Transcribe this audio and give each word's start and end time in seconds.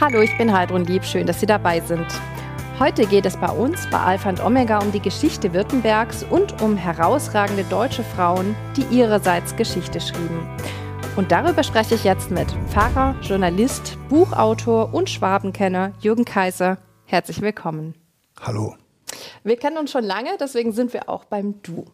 Hallo, 0.00 0.22
ich 0.22 0.34
bin 0.38 0.50
Heidrun 0.50 0.86
Lieb, 0.86 1.04
schön, 1.04 1.26
dass 1.26 1.40
Sie 1.40 1.46
dabei 1.46 1.80
sind. 1.80 2.06
Heute 2.78 3.04
geht 3.04 3.26
es 3.26 3.36
bei 3.36 3.50
uns 3.50 3.86
bei 3.90 3.98
Alpha 3.98 4.30
und 4.30 4.42
Omega 4.42 4.78
um 4.78 4.90
die 4.92 5.00
Geschichte 5.00 5.52
Württembergs 5.52 6.24
und 6.24 6.62
um 6.62 6.78
herausragende 6.78 7.64
deutsche 7.64 8.02
Frauen, 8.02 8.56
die 8.78 8.96
ihrerseits 8.96 9.54
Geschichte 9.56 10.00
schrieben. 10.00 10.48
Und 11.16 11.30
darüber 11.30 11.62
spreche 11.62 11.96
ich 11.96 12.04
jetzt 12.04 12.30
mit 12.30 12.48
Pfarrer, 12.70 13.14
Journalist, 13.20 13.98
Buchautor 14.08 14.94
und 14.94 15.10
Schwabenkenner 15.10 15.92
Jürgen 16.00 16.24
Kaiser. 16.24 16.78
Herzlich 17.04 17.42
willkommen. 17.42 17.94
Hallo. 18.40 18.76
Wir 19.44 19.58
kennen 19.58 19.76
uns 19.76 19.90
schon 19.90 20.04
lange, 20.04 20.30
deswegen 20.40 20.72
sind 20.72 20.94
wir 20.94 21.10
auch 21.10 21.24
beim 21.24 21.60
Du. 21.60 21.84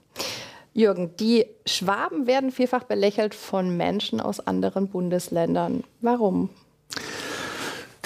Jürgen, 0.73 1.17
die 1.17 1.47
Schwaben 1.67 2.29
werden 2.29 2.53
vielfach 2.53 2.85
belächelt 2.85 3.35
von 3.35 3.77
Menschen 3.77 4.21
aus 4.21 4.39
anderen 4.39 4.91
Bundesländern. 4.91 5.83
Warum? 6.01 6.51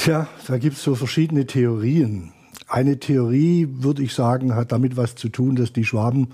Tja, 0.00 0.28
da 0.46 0.56
gibt 0.56 0.78
es 0.78 0.82
so 0.82 0.94
verschiedene 0.94 1.44
Theorien. 1.44 2.32
Eine 2.66 2.98
Theorie, 2.98 3.68
würde 3.70 4.02
ich 4.02 4.14
sagen, 4.14 4.54
hat 4.54 4.72
damit 4.72 4.96
was 4.96 5.14
zu 5.14 5.28
tun, 5.28 5.56
dass 5.56 5.74
die 5.74 5.84
Schwaben 5.84 6.28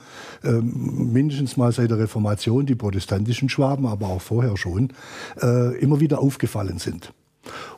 äh, 0.45 0.52
mindestens 0.52 1.57
mal 1.57 1.73
seit 1.73 1.91
der 1.91 1.98
Reformation, 1.98 2.65
die 2.66 2.77
protestantischen 2.77 3.48
Schwaben, 3.48 3.87
aber 3.87 4.07
auch 4.07 4.21
vorher 4.21 4.57
schon, 4.57 4.93
äh, 5.43 5.77
immer 5.80 5.98
wieder 5.98 6.21
aufgefallen 6.21 6.79
sind. 6.79 7.12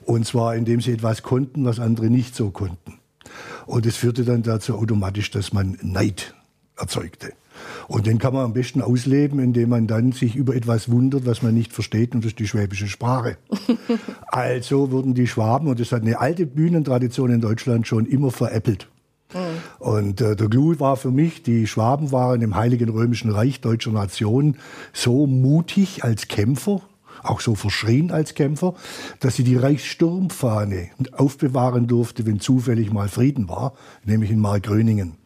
Und 0.05 0.27
zwar 0.27 0.57
indem 0.57 0.83
sie 0.83 0.93
etwas 0.93 1.23
konnten, 1.23 1.65
was 1.65 1.81
andere 1.81 2.11
nicht 2.11 2.35
so 2.35 2.51
konnten. 2.51 2.99
Und 3.65 3.87
es 3.87 3.97
führte 3.97 4.25
dann 4.25 4.43
dazu 4.43 4.77
automatisch, 4.77 5.31
dass 5.31 5.55
man 5.55 5.79
Neid 5.81 6.35
erzeugte. 6.77 7.33
Und 7.89 8.07
den 8.07 8.19
kann 8.19 8.35
man 8.35 8.45
am 8.45 8.53
besten 8.53 8.83
ausleben, 8.83 9.39
indem 9.41 9.71
man 9.71 9.87
dann 9.87 10.13
sich 10.13 10.37
über 10.37 10.55
etwas 10.55 10.91
wundert, 10.91 11.27
was 11.27 11.43
man 11.43 11.55
nicht 11.55 11.73
versteht, 11.73 12.15
und 12.15 12.25
das 12.25 12.33
ist 12.33 12.39
die 12.39 12.49
schwäbische 12.49 12.89
Sprache. 12.89 13.39
also 14.29 14.91
wurden 14.91 15.15
die 15.15 15.27
Schwaben, 15.27 15.69
und 15.69 15.81
das 15.81 15.93
hat 15.93 16.03
eine 16.03 16.19
alte 16.21 16.47
Bühnentradition 16.47 17.31
in 17.31 17.41
Deutschland 17.41 17.87
schon 17.87 18.07
immer 18.07 18.31
veräppelt. 18.31 18.89
Mhm. 19.33 19.39
Und 19.79 20.21
äh, 20.21 20.37
der 20.37 20.49
Clou 20.49 20.79
war 20.79 20.97
für 20.97 21.11
mich, 21.11 21.43
die 21.43 21.67
Schwaben 21.67 22.13
waren 22.13 22.43
im 22.43 22.57
Heiligen 22.57 22.89
Römischen 22.89 23.31
Reich 23.31 23.61
deutscher 23.61 23.93
Nation 23.93 24.57
so 24.93 25.27
mutig 25.27 26.05
als 26.05 26.29
Kämpfer, 26.29 26.81
auch 27.23 27.41
so 27.41 27.55
verschrien 27.55 28.11
als 28.11 28.35
Kämpfer, 28.35 28.75
dass 29.21 29.37
sie 29.37 29.45
die 29.45 29.57
Reichssturmfahne 29.57 30.91
aufbewahren 31.13 31.87
durfte, 31.87 32.27
wenn 32.27 32.41
zufällig 32.41 32.93
mal 32.93 33.09
Frieden 33.09 33.49
war, 33.49 33.75
nämlich 34.05 34.31
in 34.31 34.41
Markgröningen. 34.41 35.17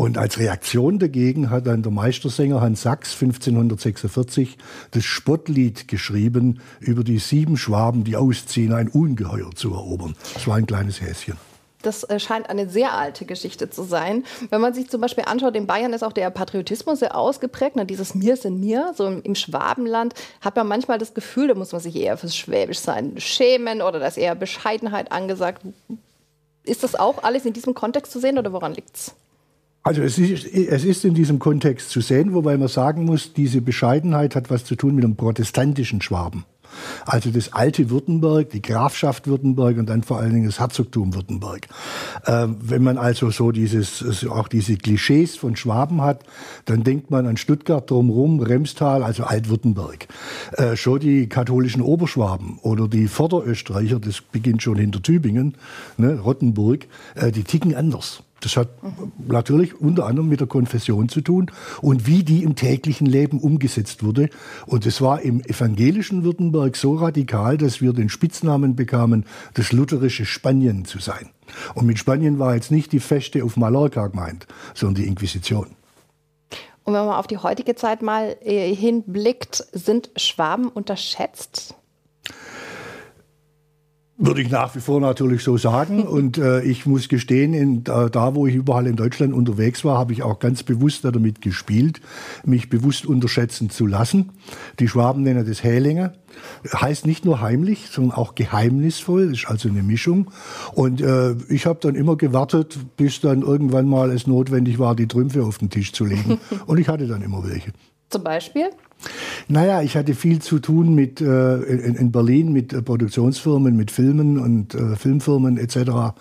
Und 0.00 0.16
als 0.16 0.38
Reaktion 0.38 0.98
dagegen 0.98 1.50
hat 1.50 1.66
dann 1.66 1.82
der 1.82 1.92
Meistersänger 1.92 2.62
Hans 2.62 2.80
Sachs 2.80 3.12
1546 3.20 4.56
das 4.92 5.04
Spottlied 5.04 5.88
geschrieben 5.88 6.62
über 6.80 7.04
die 7.04 7.18
sieben 7.18 7.58
Schwaben, 7.58 8.02
die 8.02 8.16
ausziehen, 8.16 8.72
ein 8.72 8.88
Ungeheuer 8.88 9.50
zu 9.54 9.74
erobern. 9.74 10.16
Das 10.32 10.46
war 10.46 10.56
ein 10.56 10.64
kleines 10.64 11.02
Häschen. 11.02 11.36
Das 11.82 12.04
äh, 12.04 12.18
scheint 12.18 12.48
eine 12.48 12.66
sehr 12.66 12.94
alte 12.94 13.26
Geschichte 13.26 13.68
zu 13.68 13.82
sein. 13.82 14.24
Wenn 14.48 14.62
man 14.62 14.72
sich 14.72 14.88
zum 14.88 15.02
Beispiel 15.02 15.24
anschaut, 15.26 15.54
in 15.54 15.66
Bayern 15.66 15.92
ist 15.92 16.02
auch 16.02 16.14
der 16.14 16.30
Patriotismus 16.30 17.00
sehr 17.00 17.14
ausgeprägt. 17.14 17.76
Ne? 17.76 17.84
Dieses 17.84 18.14
Mir 18.14 18.38
sind 18.38 18.58
mir, 18.58 18.94
so 18.96 19.06
im, 19.06 19.34
Schwabenland, 19.34 20.14
hat 20.40 20.56
man 20.56 20.66
manchmal 20.66 20.96
das 20.96 21.12
Gefühl, 21.12 21.48
da 21.48 21.54
muss 21.54 21.72
man 21.72 21.82
sich 21.82 21.94
eher 21.94 22.16
fürs 22.16 22.34
Schwäbischsein 22.34 23.20
schämen 23.20 23.82
oder 23.82 23.98
da 23.98 24.06
ist 24.06 24.16
eher 24.16 24.34
Bescheidenheit 24.34 25.12
angesagt. 25.12 25.60
Ist 26.64 26.84
das 26.84 26.94
auch 26.94 27.22
alles 27.22 27.44
in 27.44 27.52
diesem 27.52 27.74
Kontext 27.74 28.12
zu 28.12 28.18
sehen 28.18 28.38
oder 28.38 28.54
woran 28.54 28.72
liegt 28.72 28.96
es? 28.96 29.14
Also 29.82 30.02
es 30.02 30.18
ist, 30.18 30.46
es 30.46 30.84
ist 30.84 31.04
in 31.04 31.14
diesem 31.14 31.38
Kontext 31.38 31.90
zu 31.90 32.02
sehen, 32.02 32.34
wobei 32.34 32.58
man 32.58 32.68
sagen 32.68 33.04
muss, 33.04 33.32
diese 33.32 33.62
Bescheidenheit 33.62 34.36
hat 34.36 34.50
was 34.50 34.64
zu 34.64 34.76
tun 34.76 34.94
mit 34.94 35.04
dem 35.04 35.16
protestantischen 35.16 36.02
Schwaben. 36.02 36.44
Also 37.04 37.30
das 37.30 37.52
alte 37.52 37.90
Württemberg, 37.90 38.50
die 38.50 38.62
Grafschaft 38.62 39.26
Württemberg 39.26 39.78
und 39.78 39.88
dann 39.88 40.02
vor 40.02 40.18
allen 40.18 40.32
Dingen 40.32 40.46
das 40.46 40.60
Herzogtum 40.60 41.14
Württemberg. 41.14 41.66
Ähm, 42.26 42.56
wenn 42.60 42.82
man 42.82 42.98
also 42.98 43.30
so 43.30 43.50
dieses, 43.52 44.26
auch 44.28 44.48
diese 44.48 44.76
Klischees 44.76 45.36
von 45.36 45.56
Schwaben 45.56 46.02
hat, 46.02 46.24
dann 46.66 46.84
denkt 46.84 47.10
man 47.10 47.26
an 47.26 47.36
Stuttgart 47.36 47.90
drumherum, 47.90 48.40
Remstal, 48.40 49.02
also 49.02 49.24
Altwürttemberg. 49.24 50.08
Äh, 50.52 50.76
schon 50.76 51.00
die 51.00 51.28
katholischen 51.28 51.82
Oberschwaben 51.82 52.58
oder 52.62 52.88
die 52.88 53.08
Vorderösterreicher, 53.08 53.98
das 53.98 54.20
beginnt 54.20 54.62
schon 54.62 54.76
hinter 54.76 55.02
Tübingen, 55.02 55.56
ne, 55.96 56.20
Rottenburg, 56.20 56.86
äh, 57.14 57.32
die 57.32 57.44
ticken 57.44 57.74
anders. 57.74 58.22
Das 58.40 58.56
hat 58.56 58.68
natürlich 59.18 59.80
unter 59.80 60.06
anderem 60.06 60.28
mit 60.28 60.40
der 60.40 60.46
Konfession 60.46 61.08
zu 61.08 61.20
tun 61.20 61.50
und 61.82 62.06
wie 62.06 62.22
die 62.22 62.42
im 62.42 62.56
täglichen 62.56 63.06
Leben 63.06 63.38
umgesetzt 63.38 64.02
wurde. 64.02 64.30
Und 64.66 64.86
es 64.86 65.00
war 65.00 65.20
im 65.22 65.40
evangelischen 65.42 66.24
Württemberg 66.24 66.76
so 66.76 66.94
radikal, 66.94 67.58
dass 67.58 67.80
wir 67.80 67.92
den 67.92 68.08
Spitznamen 68.08 68.76
bekamen, 68.76 69.26
das 69.54 69.72
lutherische 69.72 70.24
Spanien 70.24 70.84
zu 70.84 70.98
sein. 70.98 71.30
Und 71.74 71.86
mit 71.86 71.98
Spanien 71.98 72.38
war 72.38 72.54
jetzt 72.54 72.70
nicht 72.70 72.92
die 72.92 73.00
Feste 73.00 73.44
auf 73.44 73.56
Mallorca 73.56 74.06
gemeint, 74.06 74.46
sondern 74.74 75.02
die 75.02 75.08
Inquisition. 75.08 75.66
Und 76.84 76.94
wenn 76.94 77.06
man 77.06 77.16
auf 77.16 77.26
die 77.26 77.38
heutige 77.38 77.74
Zeit 77.74 78.02
mal 78.02 78.36
äh, 78.42 78.74
hinblickt, 78.74 79.64
sind 79.72 80.10
Schwaben 80.16 80.68
unterschätzt? 80.68 81.74
Würde 84.22 84.42
ich 84.42 84.50
nach 84.50 84.76
wie 84.76 84.80
vor 84.80 85.00
natürlich 85.00 85.42
so 85.42 85.56
sagen. 85.56 86.02
Und 86.06 86.36
äh, 86.36 86.60
ich 86.60 86.84
muss 86.84 87.08
gestehen, 87.08 87.54
in, 87.54 87.84
da, 87.84 88.10
da, 88.10 88.34
wo 88.34 88.46
ich 88.46 88.54
überall 88.54 88.86
in 88.86 88.94
Deutschland 88.94 89.32
unterwegs 89.32 89.82
war, 89.82 89.96
habe 89.96 90.12
ich 90.12 90.22
auch 90.22 90.38
ganz 90.38 90.62
bewusst 90.62 91.06
damit 91.06 91.40
gespielt, 91.40 92.02
mich 92.44 92.68
bewusst 92.68 93.06
unterschätzen 93.06 93.70
zu 93.70 93.86
lassen. 93.86 94.28
Die 94.78 94.88
Schwaben 94.88 95.22
nennen 95.22 95.46
das 95.46 95.64
Hählinge. 95.64 96.12
Heißt 96.70 97.06
nicht 97.06 97.24
nur 97.24 97.40
heimlich, 97.40 97.88
sondern 97.90 98.14
auch 98.14 98.34
geheimnisvoll, 98.34 99.32
ist 99.32 99.46
also 99.48 99.70
eine 99.70 99.82
Mischung. 99.82 100.30
Und 100.74 101.00
äh, 101.00 101.34
ich 101.48 101.64
habe 101.64 101.78
dann 101.80 101.94
immer 101.94 102.16
gewartet, 102.16 102.78
bis 102.98 103.22
dann 103.22 103.40
irgendwann 103.40 103.88
mal 103.88 104.10
es 104.10 104.26
notwendig 104.26 104.78
war, 104.78 104.94
die 104.94 105.08
Trümpfe 105.08 105.42
auf 105.44 105.56
den 105.56 105.70
Tisch 105.70 105.94
zu 105.94 106.04
legen. 106.04 106.38
Und 106.66 106.78
ich 106.78 106.88
hatte 106.88 107.06
dann 107.06 107.22
immer 107.22 107.42
welche. 107.48 107.72
Zum 108.10 108.22
Beispiel? 108.22 108.68
Naja, 109.48 109.82
ich 109.82 109.96
hatte 109.96 110.14
viel 110.14 110.40
zu 110.40 110.58
tun 110.58 110.94
mit 110.94 111.20
äh, 111.20 111.56
in, 111.56 111.94
in, 111.94 112.12
Berlin 112.12 112.52
mit 112.52 112.72
äh, 112.72 112.82
Produktionsfirmen, 112.82 113.76
mit 113.76 113.90
Filmen 113.90 114.38
und 114.38 114.74
äh, 114.74 114.96
Filmfirmen 114.96 115.58
etc. 115.58 116.14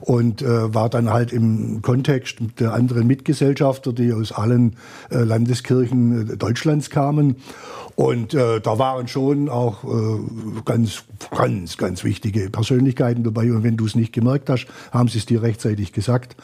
Und 0.00 0.42
äh, 0.42 0.74
war 0.74 0.90
dann 0.90 1.10
halt 1.10 1.32
im 1.32 1.80
Kontext 1.82 2.40
mit 2.40 2.60
der 2.60 2.74
anderen 2.74 3.06
Mitgesellschafter, 3.06 3.92
die 3.92 4.12
aus 4.12 4.32
allen 4.32 4.76
äh, 5.10 5.18
Landeskirchen 5.18 6.32
äh, 6.32 6.36
Deutschlands 6.36 6.90
kamen. 6.90 7.36
Und 7.96 8.34
da 8.34 8.78
waren 8.80 9.06
schon 9.06 9.48
auch 9.48 9.84
ganz, 10.64 11.04
ganz, 11.30 11.76
ganz 11.76 12.02
wichtige 12.02 12.50
Persönlichkeiten 12.50 13.22
dabei. 13.22 13.52
Und 13.52 13.62
wenn 13.62 13.76
du 13.76 13.86
es 13.86 13.94
nicht 13.94 14.12
gemerkt 14.12 14.50
hast, 14.50 14.66
haben 14.90 15.08
sie 15.08 15.18
es 15.18 15.26
dir 15.26 15.42
rechtzeitig 15.42 15.92
gesagt. 15.92 16.34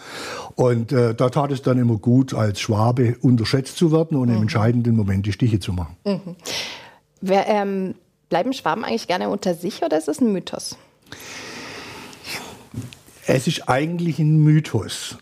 Und 0.55 0.93
da 0.93 1.13
tat 1.13 1.51
es 1.51 1.63
dann 1.63 1.77
immer 1.79 1.97
gut, 1.97 2.35
als 2.35 2.61
Schwabe 2.61 3.17
unterschätzt 3.21 3.77
zu 3.79 3.91
werden 3.91 4.17
und 4.17 4.29
mhm. 4.29 4.37
im 4.37 4.43
entscheidenden 4.43 4.95
Moment 4.95 5.27
die 5.27 5.33
Stiche 5.33 5.59
zu 5.59 5.73
machen. 5.73 5.80
Mhm. 6.05 6.37
Wer, 7.21 7.47
ähm, 7.47 7.95
bleiben 8.29 8.53
Schwaben 8.53 8.85
eigentlich 8.85 9.09
gerne 9.09 9.29
unter 9.29 9.55
sich 9.55 9.83
oder 9.83 9.99
ist 9.99 10.09
es 10.09 10.21
ein 10.21 10.33
Mythos? 10.33 10.77
Es 13.27 13.47
ist 13.47 13.69
eigentlich 13.69 14.19
ein 14.19 14.39
Mythos 14.39 15.19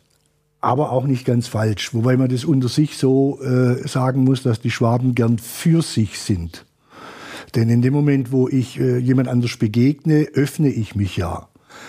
aber 0.61 0.93
auch 0.93 1.05
nicht 1.05 1.25
ganz 1.25 1.47
falsch. 1.47 1.95
Wobei 1.95 2.17
man 2.17 2.29
das 2.29 2.45
unter 2.45 2.69
sich 2.69 2.97
so 2.97 3.41
äh, 3.43 3.87
sagen 3.87 4.25
muss, 4.25 4.43
dass 4.43 4.61
die 4.61 4.71
Schwaben 4.71 5.15
gern 5.15 5.39
für 5.39 5.83
sich 5.83 6.19
sind. 6.19 6.65
Denn 7.55 7.69
in 7.69 7.81
dem 7.81 7.95
Moment, 7.95 8.33
wo 8.33 8.49
ich 8.49 8.79
äh, 8.79 8.99
jemand 8.99 9.29
anders 9.29 9.57
begegne, 9.57 10.27
öffne 10.35 10.69
ich 10.69 10.95
mich 10.95 11.17
ja. 11.17 11.49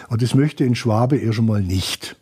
Und 0.09 0.21
das 0.21 0.35
möchte 0.35 0.63
ein 0.63 0.75
Schwabe 0.75 1.17
erst 1.17 1.39
einmal 1.39 1.61
nicht. 1.61 2.15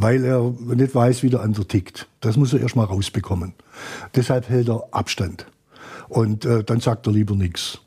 Weil 0.00 0.24
er 0.24 0.54
nicht 0.74 0.94
weiß, 0.94 1.22
wie 1.22 1.30
der 1.30 1.42
andere 1.42 1.66
tickt. 1.66 2.08
Das 2.20 2.36
muss 2.36 2.52
er 2.52 2.60
erst 2.60 2.76
mal 2.76 2.84
rausbekommen. 2.84 3.52
Deshalb 4.14 4.48
hält 4.48 4.68
er 4.68 4.88
Abstand. 4.92 5.46
Und 6.08 6.44
äh, 6.44 6.64
dann 6.64 6.80
sagt 6.80 7.06
er 7.06 7.12
lieber 7.12 7.34
nichts. 7.34 7.80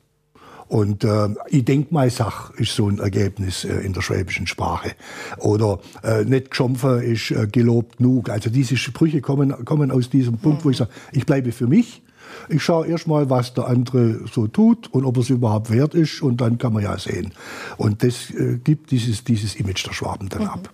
Und 0.68 1.03
äh, 1.03 1.29
ich 1.47 1.66
denke 1.66 1.94
mal, 1.94 2.09
Sach 2.09 2.52
ist 2.56 2.75
so 2.75 2.88
ein 2.88 3.00
Ergebnis 3.00 3.66
äh, 3.66 3.79
in 3.81 3.94
der 3.94 4.02
schwäbischen 4.02 4.47
Sprache. 4.47 4.93
Oder 5.37 5.79
äh, 6.03 6.23
nicht 6.23 6.52
geschompfen 6.52 7.02
ist 7.02 7.32
äh, 7.32 7.47
gelobt 7.47 7.97
genug. 7.97 8.29
Also 8.29 8.49
diese 8.49 8.78
Sprüche 8.78 9.22
kommen, 9.22 9.66
kommen 9.66 9.91
aus 9.91 10.09
diesem 10.09 10.37
Punkt, 10.37 10.66
wo 10.66 10.70
ich 10.70 10.78
sage, 10.78 10.91
ich 11.11 11.26
bleibe 11.26 11.52
für 11.52 11.67
mich. 11.67 12.02
Ich 12.49 12.64
schaue 12.64 12.87
erstmal, 12.87 13.29
was 13.29 13.53
der 13.53 13.67
andere 13.67 14.22
so 14.32 14.47
tut 14.47 14.87
und 14.91 15.05
ob 15.05 15.17
es 15.17 15.29
überhaupt 15.29 15.70
wert 15.70 15.93
ist 15.93 16.22
und 16.22 16.41
dann 16.41 16.58
kann 16.58 16.73
man 16.73 16.84
ja 16.84 16.97
sehen. 16.97 17.34
Und 17.78 18.03
das 18.03 18.32
äh, 18.32 18.58
gibt 18.64 18.91
dieses, 18.91 19.23
dieses 19.23 19.55
Image 19.55 19.85
der 19.85 19.93
Schwaben 19.93 20.29
dann 20.29 20.43
mhm. 20.43 20.49
ab. 20.49 20.73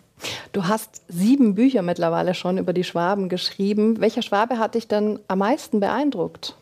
Du 0.52 0.68
hast 0.68 1.02
sieben 1.08 1.56
Bücher 1.56 1.82
mittlerweile 1.82 2.34
schon 2.34 2.58
über 2.58 2.74
die 2.74 2.84
Schwaben 2.84 3.30
geschrieben. 3.30 4.00
Welcher 4.00 4.22
Schwabe 4.22 4.58
hat 4.58 4.76
dich 4.76 4.88
denn 4.88 5.20
am 5.28 5.40
meisten 5.40 5.80
beeindruckt? 5.80 6.56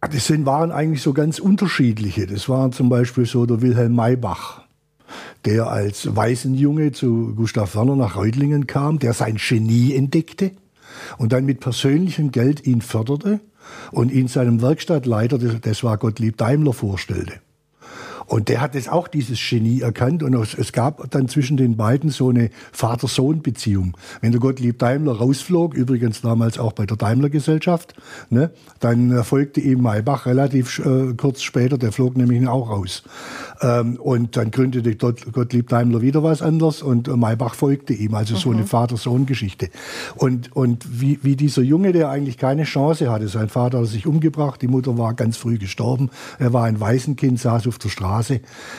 Das 0.00 0.26
sind, 0.26 0.44
waren 0.44 0.70
eigentlich 0.70 1.02
so 1.02 1.12
ganz 1.12 1.38
unterschiedliche. 1.38 2.26
Das 2.26 2.48
war 2.48 2.70
zum 2.72 2.88
Beispiel 2.88 3.24
so 3.24 3.46
der 3.46 3.62
Wilhelm 3.62 3.94
Maybach, 3.94 4.62
der 5.44 5.68
als 5.68 6.14
Waisenjunge 6.14 6.92
zu 6.92 7.34
Gustav 7.34 7.74
Werner 7.74 7.96
nach 7.96 8.16
Reutlingen 8.16 8.66
kam, 8.66 8.98
der 8.98 9.14
sein 9.14 9.36
Genie 9.36 9.94
entdeckte 9.94 10.50
und 11.18 11.32
dann 11.32 11.46
mit 11.46 11.60
persönlichem 11.60 12.32
Geld 12.32 12.66
ihn 12.66 12.82
förderte 12.82 13.40
und 13.92 14.12
ihn 14.12 14.28
seinem 14.28 14.60
Werkstattleiter, 14.60 15.38
das 15.38 15.82
war 15.82 15.96
Gottlieb 15.96 16.36
Daimler, 16.36 16.74
vorstellte. 16.74 17.40
Und 18.26 18.48
der 18.48 18.60
hat 18.60 18.74
es 18.74 18.88
auch 18.88 19.08
dieses 19.08 19.38
Genie 19.38 19.80
erkannt 19.80 20.22
und 20.22 20.34
es 20.34 20.72
gab 20.72 21.10
dann 21.10 21.28
zwischen 21.28 21.56
den 21.56 21.76
beiden 21.76 22.10
so 22.10 22.30
eine 22.30 22.50
Vater-Sohn-Beziehung. 22.72 23.96
Wenn 24.20 24.32
der 24.32 24.40
Gottlieb 24.40 24.78
Daimler 24.78 25.12
rausflog, 25.12 25.74
übrigens 25.74 26.20
damals 26.20 26.58
auch 26.58 26.72
bei 26.72 26.86
der 26.86 26.96
Daimler-Gesellschaft, 26.96 27.94
ne, 28.30 28.50
dann 28.80 29.22
folgte 29.24 29.60
ihm 29.60 29.82
Maybach 29.82 30.26
relativ 30.26 30.78
äh, 30.78 31.14
kurz 31.16 31.42
später, 31.42 31.78
der 31.78 31.92
flog 31.92 32.16
nämlich 32.16 32.46
auch 32.48 32.70
raus. 32.70 33.02
Ähm, 33.60 33.96
und 33.96 34.36
dann 34.36 34.50
gründete 34.50 34.96
Gottlieb 34.96 35.68
Daimler 35.68 36.00
wieder 36.00 36.22
was 36.22 36.42
anderes 36.42 36.82
und 36.82 37.08
Maybach 37.08 37.54
folgte 37.54 37.92
ihm. 37.92 38.14
Also 38.14 38.36
so 38.36 38.50
eine 38.50 38.62
mhm. 38.62 38.66
Vater-Sohn-Geschichte. 38.66 39.70
Und, 40.16 40.54
und 40.54 41.00
wie, 41.00 41.18
wie 41.22 41.36
dieser 41.36 41.62
Junge, 41.62 41.92
der 41.92 42.10
eigentlich 42.10 42.38
keine 42.38 42.64
Chance 42.64 43.10
hatte, 43.10 43.28
sein 43.28 43.48
Vater 43.48 43.80
hat 43.80 43.86
sich 43.86 44.06
umgebracht, 44.06 44.62
die 44.62 44.68
Mutter 44.68 44.96
war 44.98 45.14
ganz 45.14 45.36
früh 45.36 45.58
gestorben, 45.58 46.10
er 46.38 46.52
war 46.52 46.64
ein 46.64 46.80
Waisenkind, 46.80 47.38
saß 47.38 47.66
auf 47.66 47.78
der 47.78 47.88
Straße. 47.88 48.13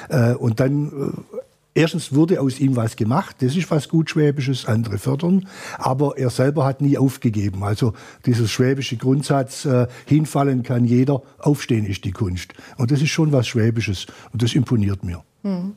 Äh, 0.09 0.33
und 0.35 0.59
dann 0.59 0.87
äh, 0.87 1.37
Erstens 1.77 2.15
wurde 2.15 2.39
aus 2.39 2.61
ihm 2.61 2.77
was 2.77 2.95
gemacht, 2.95 3.35
das 3.41 3.57
ist 3.57 3.69
was 3.69 3.89
gut 3.89 4.09
Schwäbisches, 4.09 4.65
andere 4.65 4.97
fördern, 4.97 5.45
aber 5.77 6.17
er 6.17 6.29
selber 6.29 6.63
hat 6.63 6.79
nie 6.79 6.97
aufgegeben. 6.97 7.65
Also 7.65 7.91
dieser 8.25 8.47
schwäbische 8.47 8.95
Grundsatz, 8.95 9.65
äh, 9.65 9.87
hinfallen 10.05 10.63
kann 10.63 10.85
jeder, 10.85 11.21
aufstehen 11.37 11.85
ist 11.85 12.05
die 12.05 12.13
Kunst. 12.13 12.53
Und 12.77 12.91
das 12.91 13.01
ist 13.01 13.09
schon 13.09 13.33
was 13.33 13.47
Schwäbisches 13.47 14.05
und 14.31 14.41
das 14.41 14.55
imponiert 14.55 15.03
mir. 15.03 15.21
Hm. 15.43 15.75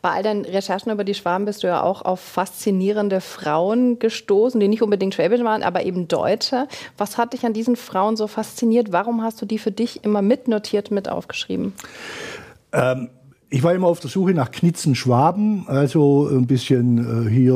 Bei 0.00 0.10
all 0.10 0.22
deinen 0.22 0.44
Recherchen 0.44 0.92
über 0.92 1.02
die 1.02 1.14
Schwaben 1.14 1.46
bist 1.46 1.64
du 1.64 1.66
ja 1.66 1.82
auch 1.82 2.02
auf 2.02 2.20
faszinierende 2.20 3.20
Frauen 3.20 3.98
gestoßen, 3.98 4.60
die 4.60 4.68
nicht 4.68 4.82
unbedingt 4.82 5.14
schwäbisch 5.14 5.42
waren, 5.42 5.64
aber 5.64 5.82
eben 5.82 6.06
Deutsche. 6.06 6.68
Was 6.96 7.18
hat 7.18 7.32
dich 7.32 7.44
an 7.44 7.54
diesen 7.54 7.74
Frauen 7.74 8.16
so 8.16 8.28
fasziniert? 8.28 8.92
Warum 8.92 9.20
hast 9.20 9.42
du 9.42 9.46
die 9.46 9.58
für 9.58 9.72
dich 9.72 10.04
immer 10.04 10.22
mitnotiert, 10.22 10.92
mit 10.92 11.08
aufgeschrieben? 11.08 11.72
Ähm 12.72 13.10
ich 13.52 13.64
war 13.64 13.74
immer 13.74 13.88
auf 13.88 13.98
der 13.98 14.08
Suche 14.08 14.32
nach 14.32 14.52
Knitzen 14.52 14.94
Schwaben, 14.94 15.64
also 15.66 16.28
ein 16.28 16.46
bisschen 16.46 17.26
äh, 17.26 17.28
hier 17.28 17.54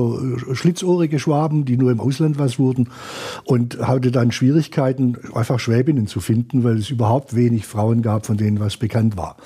äh, 0.50 0.54
schlitzohrige 0.54 1.20
Schwaben, 1.20 1.64
die 1.64 1.76
nur 1.76 1.92
im 1.92 2.00
Ausland 2.00 2.36
was 2.36 2.58
wurden 2.58 2.88
und 3.44 3.78
hatte 3.78 4.10
dann 4.10 4.32
Schwierigkeiten, 4.32 5.16
einfach 5.34 5.60
Schwäbinnen 5.60 6.08
zu 6.08 6.18
finden, 6.18 6.64
weil 6.64 6.78
es 6.78 6.90
überhaupt 6.90 7.36
wenig 7.36 7.64
Frauen 7.64 8.02
gab, 8.02 8.26
von 8.26 8.36
denen 8.36 8.58
was 8.58 8.76
bekannt 8.76 9.16
war. 9.16 9.36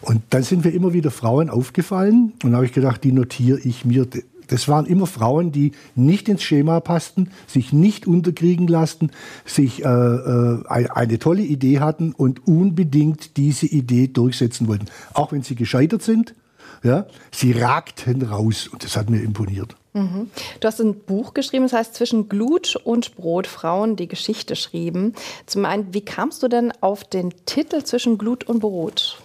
Und 0.00 0.22
dann 0.30 0.42
sind 0.42 0.64
mir 0.64 0.70
immer 0.70 0.94
wieder 0.94 1.10
Frauen 1.10 1.50
aufgefallen 1.50 2.32
und 2.42 2.54
habe 2.54 2.64
ich 2.64 2.72
gedacht, 2.72 3.04
die 3.04 3.12
notiere 3.12 3.58
ich 3.58 3.84
mir 3.84 4.06
das 4.50 4.68
waren 4.68 4.86
immer 4.86 5.06
Frauen, 5.06 5.52
die 5.52 5.72
nicht 5.94 6.28
ins 6.28 6.42
Schema 6.42 6.80
passten, 6.80 7.30
sich 7.46 7.72
nicht 7.72 8.06
unterkriegen 8.06 8.66
lassen, 8.66 9.12
sich 9.44 9.84
äh, 9.84 9.88
äh, 9.88 10.88
eine 10.88 11.18
tolle 11.18 11.42
Idee 11.42 11.78
hatten 11.80 12.12
und 12.12 12.46
unbedingt 12.46 13.36
diese 13.36 13.66
Idee 13.66 14.08
durchsetzen 14.08 14.66
wollten. 14.68 14.86
Auch 15.14 15.32
wenn 15.32 15.42
sie 15.42 15.54
gescheitert 15.54 16.02
sind, 16.02 16.34
ja, 16.82 17.06
sie 17.30 17.52
ragten 17.52 18.22
raus 18.22 18.68
und 18.68 18.84
das 18.84 18.96
hat 18.96 19.08
mir 19.08 19.22
imponiert. 19.22 19.76
Mhm. 19.92 20.30
Du 20.60 20.66
hast 20.66 20.80
ein 20.80 20.98
Buch 20.98 21.34
geschrieben, 21.34 21.64
das 21.64 21.72
heißt 21.72 21.94
Zwischen 21.94 22.28
Glut 22.28 22.76
und 22.76 23.16
Brot, 23.16 23.46
Frauen, 23.46 23.96
die 23.96 24.08
Geschichte 24.08 24.56
schrieben. 24.56 25.14
Zum 25.46 25.64
einen, 25.64 25.92
wie 25.92 26.00
kamst 26.00 26.42
du 26.42 26.48
denn 26.48 26.72
auf 26.80 27.04
den 27.04 27.32
Titel 27.46 27.82
Zwischen 27.84 28.18
Glut 28.18 28.44
und 28.44 28.60
Brot? 28.60 29.20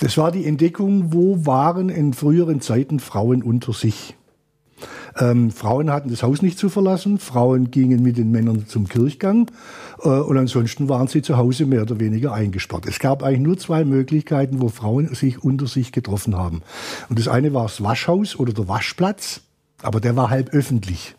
Das 0.00 0.16
war 0.16 0.32
die 0.32 0.46
Entdeckung, 0.46 1.12
wo 1.12 1.44
waren 1.44 1.90
in 1.90 2.14
früheren 2.14 2.62
Zeiten 2.62 3.00
Frauen 3.00 3.42
unter 3.42 3.74
sich. 3.74 4.16
Ähm, 5.18 5.50
Frauen 5.50 5.90
hatten 5.90 6.08
das 6.08 6.22
Haus 6.22 6.40
nicht 6.40 6.58
zu 6.58 6.70
verlassen, 6.70 7.18
Frauen 7.18 7.70
gingen 7.70 8.02
mit 8.02 8.16
den 8.16 8.30
Männern 8.30 8.66
zum 8.66 8.88
Kirchgang 8.88 9.50
äh, 10.02 10.08
und 10.08 10.38
ansonsten 10.38 10.88
waren 10.88 11.06
sie 11.06 11.20
zu 11.20 11.36
Hause 11.36 11.66
mehr 11.66 11.82
oder 11.82 12.00
weniger 12.00 12.32
eingesperrt. 12.32 12.86
Es 12.86 12.98
gab 12.98 13.22
eigentlich 13.22 13.40
nur 13.40 13.58
zwei 13.58 13.84
Möglichkeiten, 13.84 14.62
wo 14.62 14.68
Frauen 14.68 15.14
sich 15.14 15.44
unter 15.44 15.66
sich 15.66 15.92
getroffen 15.92 16.34
haben. 16.34 16.62
Und 17.10 17.18
das 17.18 17.28
eine 17.28 17.52
war 17.52 17.64
das 17.64 17.82
Waschhaus 17.82 18.38
oder 18.38 18.54
der 18.54 18.68
Waschplatz, 18.68 19.42
aber 19.82 20.00
der 20.00 20.16
war 20.16 20.30
halb 20.30 20.54
öffentlich. 20.54 21.14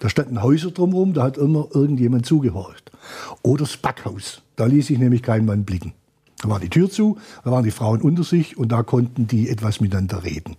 Da 0.00 0.10
standen 0.10 0.42
Häuser 0.42 0.70
drumherum, 0.70 1.14
da 1.14 1.22
hat 1.22 1.38
immer 1.38 1.68
irgendjemand 1.72 2.26
zugehorcht. 2.26 2.90
Oder 3.42 3.64
das 3.64 3.78
Backhaus, 3.78 4.42
da 4.56 4.66
ließ 4.66 4.88
sich 4.88 4.98
nämlich 4.98 5.22
kein 5.22 5.46
Mann 5.46 5.64
blicken. 5.64 5.94
Da 6.40 6.48
war 6.48 6.60
die 6.60 6.68
Tür 6.68 6.88
zu, 6.88 7.18
da 7.44 7.50
waren 7.50 7.64
die 7.64 7.70
Frauen 7.70 8.00
unter 8.00 8.22
sich 8.22 8.56
und 8.56 8.70
da 8.70 8.82
konnten 8.82 9.26
die 9.26 9.48
etwas 9.48 9.80
miteinander 9.80 10.22
reden. 10.22 10.56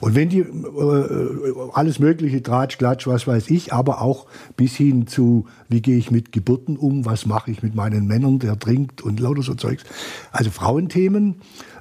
Und 0.00 0.14
wenn 0.14 0.28
die 0.28 0.40
äh, 0.40 1.54
alles 1.74 1.98
mögliche, 1.98 2.42
Tratsch, 2.42 2.78
Klatsch, 2.78 3.06
was 3.06 3.26
weiß 3.26 3.50
ich, 3.50 3.72
aber 3.72 4.00
auch 4.00 4.26
bis 4.56 4.74
hin 4.74 5.06
zu, 5.06 5.46
wie 5.68 5.82
gehe 5.82 5.98
ich 5.98 6.10
mit 6.10 6.32
Geburten 6.32 6.76
um, 6.76 7.04
was 7.04 7.26
mache 7.26 7.50
ich 7.50 7.62
mit 7.62 7.74
meinen 7.74 8.06
Männern, 8.06 8.38
der 8.38 8.58
trinkt 8.58 9.02
und 9.02 9.20
lauter 9.20 9.42
so 9.42 9.54
Zeugs. 9.54 9.84
Also 10.32 10.50
Frauenthemen, 10.50 11.36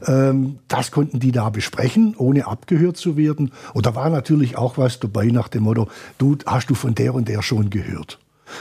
ähm, 0.05 0.59
das 0.67 0.91
konnten 0.91 1.19
die 1.19 1.31
da 1.31 1.49
besprechen, 1.49 2.15
ohne 2.17 2.47
abgehört 2.47 2.97
zu 2.97 3.15
werden. 3.15 3.51
Und 3.73 3.85
da 3.85 3.95
war 3.95 4.09
natürlich 4.09 4.57
auch 4.57 4.77
was 4.77 4.99
dabei 4.99 5.27
nach 5.27 5.47
dem 5.47 5.63
Motto, 5.63 5.87
du 6.17 6.37
hast 6.45 6.69
du 6.69 6.75
von 6.75 6.95
der 6.95 7.13
und 7.13 7.29
der 7.29 7.41
schon 7.41 7.69
gehört. 7.69 8.19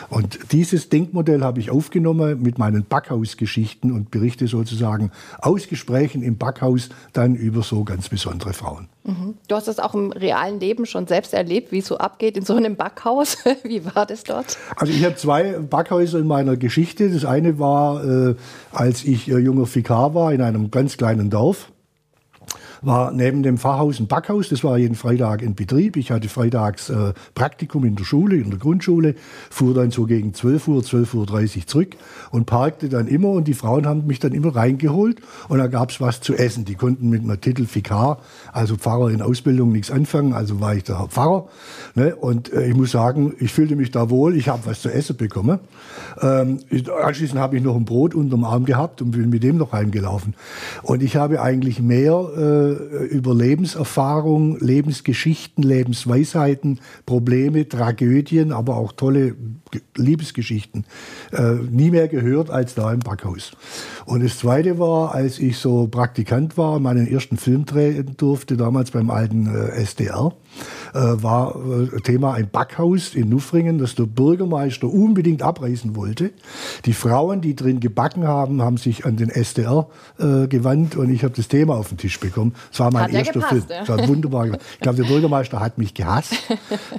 Und 0.08 0.52
dieses 0.52 0.88
Denkmodell 0.88 1.42
habe 1.42 1.60
ich 1.60 1.70
aufgenommen 1.70 2.42
mit 2.42 2.58
meinen 2.58 2.84
Backhausgeschichten 2.84 3.92
und 3.92 4.10
berichte 4.10 4.46
sozusagen 4.46 5.10
aus 5.40 5.68
Gesprächen 5.68 6.22
im 6.22 6.36
Backhaus 6.36 6.88
dann 7.12 7.34
über 7.34 7.62
so 7.62 7.84
ganz 7.84 8.08
besondere 8.08 8.52
Frauen. 8.52 8.88
Mhm. 9.04 9.34
Du 9.48 9.54
hast 9.54 9.68
das 9.68 9.78
auch 9.78 9.94
im 9.94 10.12
realen 10.12 10.58
Leben 10.60 10.86
schon 10.86 11.06
selbst 11.06 11.32
erlebt, 11.32 11.72
wie 11.72 11.78
es 11.78 11.86
so 11.86 11.98
abgeht 11.98 12.36
in 12.36 12.44
so 12.44 12.54
einem 12.54 12.76
Backhaus. 12.76 13.38
wie 13.62 13.84
war 13.84 14.06
das 14.06 14.24
dort? 14.24 14.58
Also 14.76 14.92
ich 14.92 15.04
habe 15.04 15.16
zwei 15.16 15.52
Backhäuser 15.58 16.18
in 16.18 16.26
meiner 16.26 16.56
Geschichte. 16.56 17.10
Das 17.10 17.24
eine 17.24 17.58
war, 17.58 18.04
äh, 18.04 18.34
als 18.72 19.04
ich 19.04 19.28
äh, 19.28 19.38
junger 19.38 19.72
Vikar 19.72 20.14
war 20.14 20.32
in 20.32 20.42
einem 20.42 20.70
ganz 20.70 20.96
kleinen 20.96 21.30
Dorf 21.30 21.70
war 22.82 23.12
neben 23.12 23.42
dem 23.42 23.58
Pfarrhaus 23.58 24.00
ein 24.00 24.06
Backhaus. 24.06 24.48
Das 24.48 24.64
war 24.64 24.78
jeden 24.78 24.94
Freitag 24.94 25.42
in 25.42 25.54
Betrieb. 25.54 25.96
Ich 25.96 26.10
hatte 26.10 26.28
freitags 26.28 26.90
äh, 26.90 27.12
Praktikum 27.34 27.84
in 27.84 27.96
der 27.96 28.04
Schule, 28.04 28.36
in 28.36 28.50
der 28.50 28.58
Grundschule, 28.58 29.14
fuhr 29.50 29.74
dann 29.74 29.90
so 29.90 30.06
gegen 30.06 30.34
12 30.34 30.68
Uhr, 30.68 30.82
12.30 30.82 31.56
Uhr 31.58 31.66
zurück 31.66 31.96
und 32.30 32.46
parkte 32.46 32.88
dann 32.88 33.06
immer. 33.06 33.30
Und 33.30 33.48
die 33.48 33.54
Frauen 33.54 33.86
haben 33.86 34.06
mich 34.06 34.18
dann 34.18 34.32
immer 34.32 34.54
reingeholt 34.54 35.20
und 35.48 35.58
da 35.58 35.66
gab 35.66 35.90
es 35.90 36.00
was 36.00 36.20
zu 36.20 36.34
essen. 36.34 36.64
Die 36.64 36.74
konnten 36.74 37.08
mit 37.08 37.24
meinem 37.24 37.40
Titel 37.40 37.66
Vikar, 37.72 38.18
also 38.52 38.76
Pfarrer 38.76 39.10
in 39.10 39.22
Ausbildung, 39.22 39.72
nichts 39.72 39.90
anfangen. 39.90 40.32
Also 40.32 40.60
war 40.60 40.74
ich 40.74 40.84
der 40.84 41.06
Pfarrer. 41.08 41.48
Ne? 41.94 42.14
Und 42.16 42.52
äh, 42.52 42.66
ich 42.66 42.74
muss 42.74 42.90
sagen, 42.90 43.34
ich 43.38 43.52
fühlte 43.52 43.76
mich 43.76 43.90
da 43.90 44.10
wohl. 44.10 44.36
Ich 44.36 44.48
habe 44.48 44.66
was 44.66 44.82
zu 44.82 44.92
essen 44.92 45.16
bekommen. 45.16 45.58
Ähm, 46.20 46.60
anschließend 47.02 47.38
habe 47.38 47.56
ich 47.56 47.62
noch 47.62 47.76
ein 47.76 47.84
Brot 47.84 48.14
unterm 48.14 48.44
Arm 48.44 48.64
gehabt 48.64 49.02
und 49.02 49.10
bin 49.12 49.28
mit 49.30 49.42
dem 49.42 49.56
noch 49.56 49.72
heimgelaufen. 49.72 50.34
Und 50.82 51.02
ich 51.02 51.16
habe 51.16 51.40
eigentlich 51.40 51.80
mehr 51.80 52.12
äh, 52.36 52.65
über 52.72 53.34
Lebenserfahrung, 53.34 54.58
Lebensgeschichten, 54.58 55.62
Lebensweisheiten, 55.62 56.80
Probleme, 57.04 57.68
Tragödien, 57.68 58.52
aber 58.52 58.76
auch 58.76 58.92
tolle 58.92 59.34
Liebesgeschichten 59.96 60.84
äh, 61.32 61.54
nie 61.70 61.90
mehr 61.90 62.08
gehört 62.08 62.50
als 62.50 62.74
da 62.74 62.92
im 62.92 63.00
Backhaus. 63.00 63.52
Und 64.04 64.22
das 64.24 64.38
Zweite 64.38 64.78
war, 64.78 65.14
als 65.14 65.38
ich 65.38 65.58
so 65.58 65.88
Praktikant 65.88 66.56
war, 66.56 66.78
meinen 66.78 67.06
ersten 67.06 67.36
Film 67.36 67.64
drehen 67.64 68.14
durfte, 68.16 68.56
damals 68.56 68.90
beim 68.90 69.10
alten 69.10 69.46
äh, 69.46 69.82
SDR, 69.82 70.32
äh, 70.94 70.98
war 70.98 71.56
äh, 71.56 72.00
Thema 72.00 72.34
ein 72.34 72.48
Backhaus 72.48 73.14
in 73.14 73.28
Nuffringen, 73.28 73.78
das 73.78 73.94
der 73.94 74.04
Bürgermeister 74.04 74.88
unbedingt 74.88 75.42
abreißen 75.42 75.96
wollte. 75.96 76.30
Die 76.84 76.92
Frauen, 76.92 77.40
die 77.40 77.54
drin 77.54 77.80
gebacken 77.80 78.26
haben, 78.26 78.62
haben 78.62 78.76
sich 78.76 79.04
an 79.04 79.16
den 79.16 79.28
SDR 79.28 79.88
äh, 80.18 80.46
gewandt 80.46 80.96
und 80.96 81.10
ich 81.10 81.24
habe 81.24 81.34
das 81.34 81.48
Thema 81.48 81.74
auf 81.74 81.88
den 81.88 81.98
Tisch 81.98 82.18
bekommen. 82.20 82.54
Es 82.72 82.80
war 82.80 82.92
mein 82.92 83.04
hat 83.04 83.12
erster 83.12 83.34
gepasst, 83.34 83.50
Film. 83.50 83.64
Das 83.68 83.88
war 83.88 84.08
wunderbar. 84.08 84.46
Ich 84.46 84.80
glaube, 84.80 85.02
der 85.02 85.08
Bürgermeister 85.08 85.60
hat 85.60 85.78
mich 85.78 85.94
gehasst. 85.94 86.34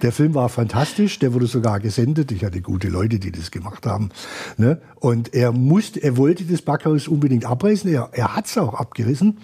Der 0.01 0.11
Film 0.11 0.35
war 0.35 0.49
fantastisch, 0.49 1.19
der 1.19 1.33
wurde 1.33 1.47
sogar 1.47 1.79
gesendet. 1.79 2.31
Ich 2.31 2.43
hatte 2.43 2.61
gute 2.67 2.89
Leute, 2.89 3.17
die 3.17 3.31
das 3.31 3.49
gemacht 3.49 3.85
haben. 3.85 4.09
Ne? 4.57 4.81
Und 4.95 5.33
er 5.33 5.53
musste, 5.53 6.03
er 6.03 6.17
wollte 6.17 6.43
das 6.43 6.61
Backhaus 6.61 7.07
unbedingt 7.07 7.45
abreißen. 7.45 7.89
Er, 7.89 8.09
er 8.11 8.35
hat 8.35 8.47
es 8.47 8.57
auch 8.57 8.73
abgerissen. 8.73 9.37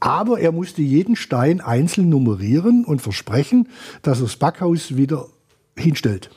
Aber 0.00 0.40
er 0.40 0.52
musste 0.52 0.80
jeden 0.80 1.14
Stein 1.14 1.60
einzeln 1.60 2.08
nummerieren 2.08 2.86
und 2.86 3.02
versprechen, 3.02 3.68
dass 4.00 4.20
er 4.20 4.24
das 4.24 4.36
Backhaus 4.36 4.96
wieder 4.96 5.26
hinstellt. 5.76 6.30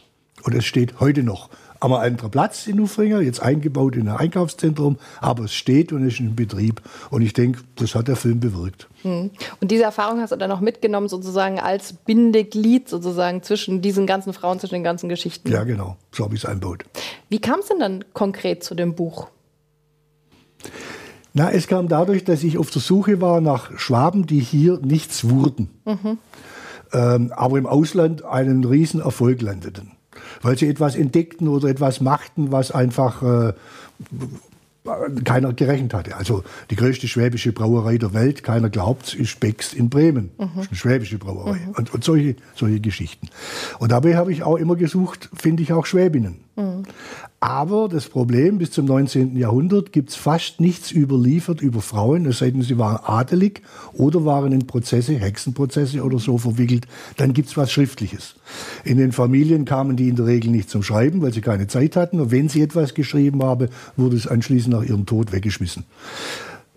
Und 0.44 0.54
es 0.54 0.66
steht 0.66 1.00
heute 1.00 1.24
noch 1.24 1.50
am 1.80 1.94
anderen 1.94 2.32
Platz 2.32 2.68
in 2.68 2.80
Ufringer, 2.80 3.22
jetzt 3.22 3.42
eingebaut 3.42 3.96
in 3.96 4.08
ein 4.08 4.18
Einkaufszentrum, 4.18 4.98
aber 5.22 5.46
es 5.46 5.54
steht 5.54 5.92
und 5.92 6.06
ist 6.08 6.20
in 6.20 6.36
Betrieb. 6.36 6.82
Und 7.10 7.22
ich 7.22 7.34
denke, 7.34 7.62
das 7.76 7.96
hat 7.96 8.08
der 8.08 8.16
Film 8.16 8.40
bewirkt. 8.40 8.88
Hm. 9.02 9.32
Und 9.60 9.72
diese 9.72 9.84
Erfahrung 9.84 10.20
hast 10.20 10.32
du 10.32 10.36
dann 10.36 10.50
noch 10.50 10.62
mitgenommen, 10.62 11.08
sozusagen 11.08 11.60
als 11.60 11.94
Bindeglied 11.94 12.90
sozusagen 12.90 13.44
zwischen 13.44 13.82
diesen 13.82 14.08
ganzen 14.08 14.34
Frauen, 14.34 14.60
zwischen 14.60 14.76
den 14.76 14.84
ganzen 14.84 15.10
Geschichten? 15.10 15.52
Ja, 15.52 15.64
genau. 15.64 15.98
So 16.12 16.24
habe 16.24 16.36
ich 16.36 16.44
es 16.44 16.50
einbaut. 16.50 16.86
Wie 17.30 17.40
kam 17.40 17.60
es 17.60 17.68
denn 17.68 17.80
dann 17.80 18.06
konkret 18.14 18.64
zu 18.64 18.76
dem 18.76 18.96
Buch? 18.96 19.28
Na, 21.38 21.52
es 21.52 21.68
kam 21.68 21.90
dadurch, 21.90 22.24
dass 22.24 22.44
ich 22.44 22.58
auf 22.58 22.72
der 22.72 22.82
Suche 22.82 23.20
war 23.20 23.42
nach 23.42 23.78
Schwaben, 23.78 24.26
die 24.26 24.40
hier 24.40 24.80
nichts 24.82 25.30
wurden, 25.30 25.70
mhm. 25.84 26.18
ähm, 26.94 27.34
aber 27.36 27.58
im 27.58 27.66
Ausland 27.66 28.24
einen 28.24 28.64
riesen 28.64 29.02
Erfolg 29.02 29.42
landeten, 29.42 29.92
weil 30.42 30.58
sie 30.58 30.68
etwas 30.68 30.96
entdeckten 30.96 31.48
oder 31.48 31.70
etwas 31.70 32.02
machten, 32.02 32.52
was 32.52 32.72
einfach 32.72 33.22
äh, 33.24 33.54
keiner 35.24 35.54
gerechnet 35.54 35.94
hatte. 35.94 36.16
Also 36.16 36.44
die 36.70 36.76
größte 36.76 37.08
schwäbische 37.08 37.52
Brauerei 37.52 37.98
der 37.98 38.14
Welt, 38.14 38.44
keiner 38.44 38.70
glaubt, 38.70 39.14
ist 39.16 39.40
Becks 39.40 39.74
in 39.74 39.90
Bremen. 39.90 40.32
Mhm. 40.38 40.50
Das 40.56 40.66
ist 40.66 40.72
eine 40.72 40.78
schwäbische 40.78 41.18
Brauerei. 41.18 41.60
Mhm. 41.60 41.74
Und, 41.74 41.94
und, 41.94 42.04
solche, 42.04 42.36
solche 42.56 42.80
Geschichten. 42.80 43.30
Und 43.80 43.92
dabei 43.92 44.16
habe 44.16 44.32
ich 44.32 44.44
auch 44.44 44.58
immer 44.58 44.76
gesucht, 44.76 45.30
finde 45.34 45.64
ich 45.64 45.74
auch 45.74 45.86
Schwäbinnen. 45.86 46.45
Mhm. 46.56 46.84
Aber 47.40 47.90
das 47.90 48.08
Problem, 48.08 48.58
bis 48.58 48.72
zum 48.72 48.86
19. 48.86 49.38
Jahrhundert 49.38 49.92
gibt 49.92 50.10
es 50.10 50.16
fast 50.16 50.60
nichts 50.60 50.92
überliefert 50.92 51.62
über 51.62 51.82
Frauen, 51.82 52.26
es 52.26 52.40
sei 52.40 52.50
denn, 52.50 52.62
sie 52.62 52.78
waren 52.78 53.00
adelig 53.04 53.62
oder 53.94 54.26
waren 54.26 54.52
in 54.52 54.66
Prozesse, 54.66 55.14
Hexenprozesse 55.14 56.04
oder 56.04 56.18
so 56.18 56.38
verwickelt. 56.38 56.88
Dann 57.18 57.34
gibt 57.34 57.50
es 57.50 57.58
was 57.58 57.72
Schriftliches. 57.72 58.36
In 58.84 58.98
den 58.98 59.12
Familien 59.12 59.66
kamen 59.66 59.96
die 59.96 60.10
in 60.10 60.16
der 60.16 60.26
Regel 60.26 60.50
nicht 60.50 60.70
zum 60.70 60.82
Schreiben, 60.82 61.22
weil 61.22 61.34
sie 61.34 61.42
keine 61.42 61.68
Zeit 61.68 61.96
hatten. 61.96 62.20
Und 62.20 62.32
wenn 62.32 62.50
sie 62.50 62.62
etwas 62.62 62.94
geschrieben 62.94 63.44
haben, 63.44 63.70
wurde 63.98 64.16
es 64.16 64.28
anschließend 64.28 64.74
nach 64.74 64.84
ihrem 64.84 65.06
Tod 65.06 65.32
weggeschmissen. 65.32 65.84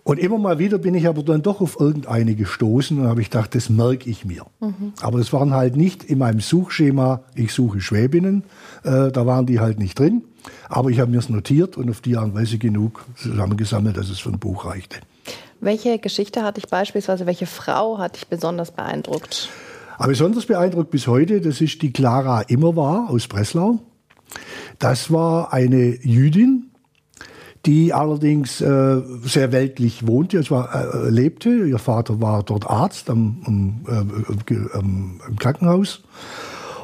Und 0.09 0.17
immer 0.17 0.39
mal 0.39 0.57
wieder 0.57 0.79
bin 0.79 0.95
ich 0.95 1.07
aber 1.07 1.21
dann 1.21 1.43
doch 1.43 1.61
auf 1.61 1.79
irgendeine 1.79 2.33
gestoßen 2.33 2.99
und 2.99 3.07
habe 3.07 3.21
ich 3.21 3.29
gedacht, 3.29 3.53
das 3.53 3.69
merke 3.69 4.09
ich 4.09 4.25
mir. 4.25 4.43
Mhm. 4.59 4.93
Aber 5.01 5.19
das 5.19 5.31
waren 5.33 5.53
halt 5.53 5.75
nicht 5.75 6.03
in 6.03 6.17
meinem 6.17 6.39
Suchschema, 6.39 7.21
ich 7.35 7.53
suche 7.53 7.79
Schwäbinnen, 7.79 8.43
äh, 8.83 9.11
da 9.11 9.25
waren 9.25 9.45
die 9.45 9.59
halt 9.59 9.79
nicht 9.79 9.97
drin. 9.97 10.23
Aber 10.67 10.89
ich 10.89 10.99
habe 10.99 11.11
mir 11.11 11.19
es 11.19 11.29
notiert 11.29 11.77
und 11.77 11.89
auf 11.89 12.01
die 12.01 12.17
Art 12.17 12.25
und 12.25 12.35
Weise 12.35 12.57
genug 12.57 13.05
zusammengesammelt, 13.15 13.97
dass 13.97 14.09
es 14.09 14.19
für 14.19 14.29
ein 14.29 14.39
Buch 14.39 14.65
reichte. 14.65 14.99
Welche 15.61 15.99
Geschichte 15.99 16.43
hat 16.43 16.57
dich 16.57 16.67
beispielsweise, 16.67 17.25
welche 17.25 17.45
Frau 17.45 17.97
hat 17.97 18.15
dich 18.15 18.27
besonders 18.27 18.71
beeindruckt? 18.71 19.49
Aber 19.97 20.07
besonders 20.07 20.45
beeindruckt 20.45 20.91
bis 20.91 21.07
heute, 21.07 21.41
das 21.41 21.59
ist 21.59 21.81
die 21.81 21.91
Clara 21.91 22.41
Immerwahr 22.43 23.09
aus 23.09 23.27
Breslau. 23.27 23.79
Das 24.79 25.11
war 25.11 25.51
eine 25.51 25.97
Jüdin, 26.01 26.71
die 27.65 27.93
allerdings 27.93 28.61
äh, 28.61 29.01
sehr 29.23 29.51
weltlich 29.51 30.07
wohnte, 30.07 30.37
also 30.37 30.61
äh, 30.61 31.09
lebte. 31.09 31.49
Ihr 31.49 31.79
Vater 31.79 32.21
war 32.21 32.43
dort 32.43 32.69
Arzt 32.69 33.09
am, 33.09 33.41
am, 33.45 33.81
äh, 33.87 34.77
am, 34.77 35.19
im 35.27 35.35
Krankenhaus 35.37 36.01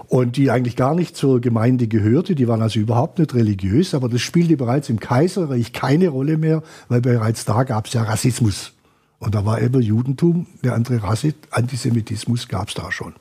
und 0.07 0.37
die 0.37 0.51
eigentlich 0.51 0.75
gar 0.75 0.95
nicht 0.95 1.15
zur 1.15 1.41
Gemeinde 1.41 1.87
gehörte. 1.87 2.35
Die 2.35 2.47
waren 2.47 2.61
also 2.61 2.79
überhaupt 2.79 3.19
nicht 3.19 3.33
religiös, 3.33 3.93
aber 3.93 4.09
das 4.09 4.21
spielte 4.21 4.57
bereits 4.57 4.89
im 4.89 4.99
Kaiserreich 4.99 5.73
keine 5.73 6.09
Rolle 6.09 6.37
mehr, 6.37 6.63
weil 6.89 7.01
bereits 7.01 7.45
da 7.45 7.63
gab 7.63 7.87
es 7.87 7.93
ja 7.93 8.03
Rassismus. 8.03 8.73
Und 9.19 9.33
da 9.33 9.45
war 9.45 9.61
eben 9.61 9.81
Judentum, 9.81 10.47
eine 10.61 10.73
andere 10.73 11.01
Rasse, 11.01 11.33
Antisemitismus 11.49 12.47
gab 12.47 12.67
es 12.67 12.75
da 12.75 12.91
schon. 12.91 13.13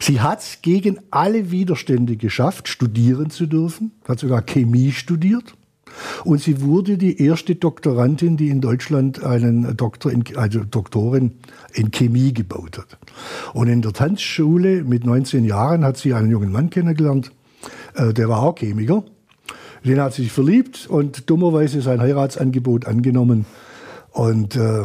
Sie 0.00 0.20
hat 0.20 0.40
es 0.40 0.58
gegen 0.62 0.98
alle 1.10 1.50
Widerstände 1.50 2.16
geschafft, 2.16 2.68
studieren 2.68 3.30
zu 3.30 3.46
dürfen, 3.46 3.92
hat 4.06 4.18
sogar 4.18 4.42
Chemie 4.42 4.92
studiert 4.92 5.54
und 6.24 6.40
sie 6.40 6.62
wurde 6.62 6.98
die 6.98 7.22
erste 7.22 7.54
Doktorandin, 7.54 8.36
die 8.36 8.48
in 8.48 8.60
Deutschland 8.60 9.22
einen 9.24 9.76
Doktor 9.76 10.12
in, 10.12 10.24
also 10.36 10.60
Doktorin 10.64 11.32
in 11.72 11.90
Chemie 11.90 12.32
gebaut 12.32 12.78
hat. 12.78 12.98
Und 13.54 13.68
in 13.68 13.82
der 13.82 13.92
Tanzschule 13.92 14.84
mit 14.84 15.04
19 15.04 15.44
Jahren 15.44 15.84
hat 15.84 15.96
sie 15.96 16.14
einen 16.14 16.30
jungen 16.30 16.52
Mann 16.52 16.70
kennengelernt, 16.70 17.32
äh, 17.94 18.12
der 18.12 18.28
war 18.28 18.42
auch 18.42 18.56
Chemiker. 18.56 19.04
Den 19.84 20.00
hat 20.00 20.12
sie 20.12 20.24
sich 20.24 20.32
verliebt 20.32 20.86
und 20.88 21.30
dummerweise 21.30 21.80
sein 21.80 22.00
Heiratsangebot 22.00 22.86
angenommen. 22.86 23.46
Und 24.10 24.56
äh, 24.56 24.84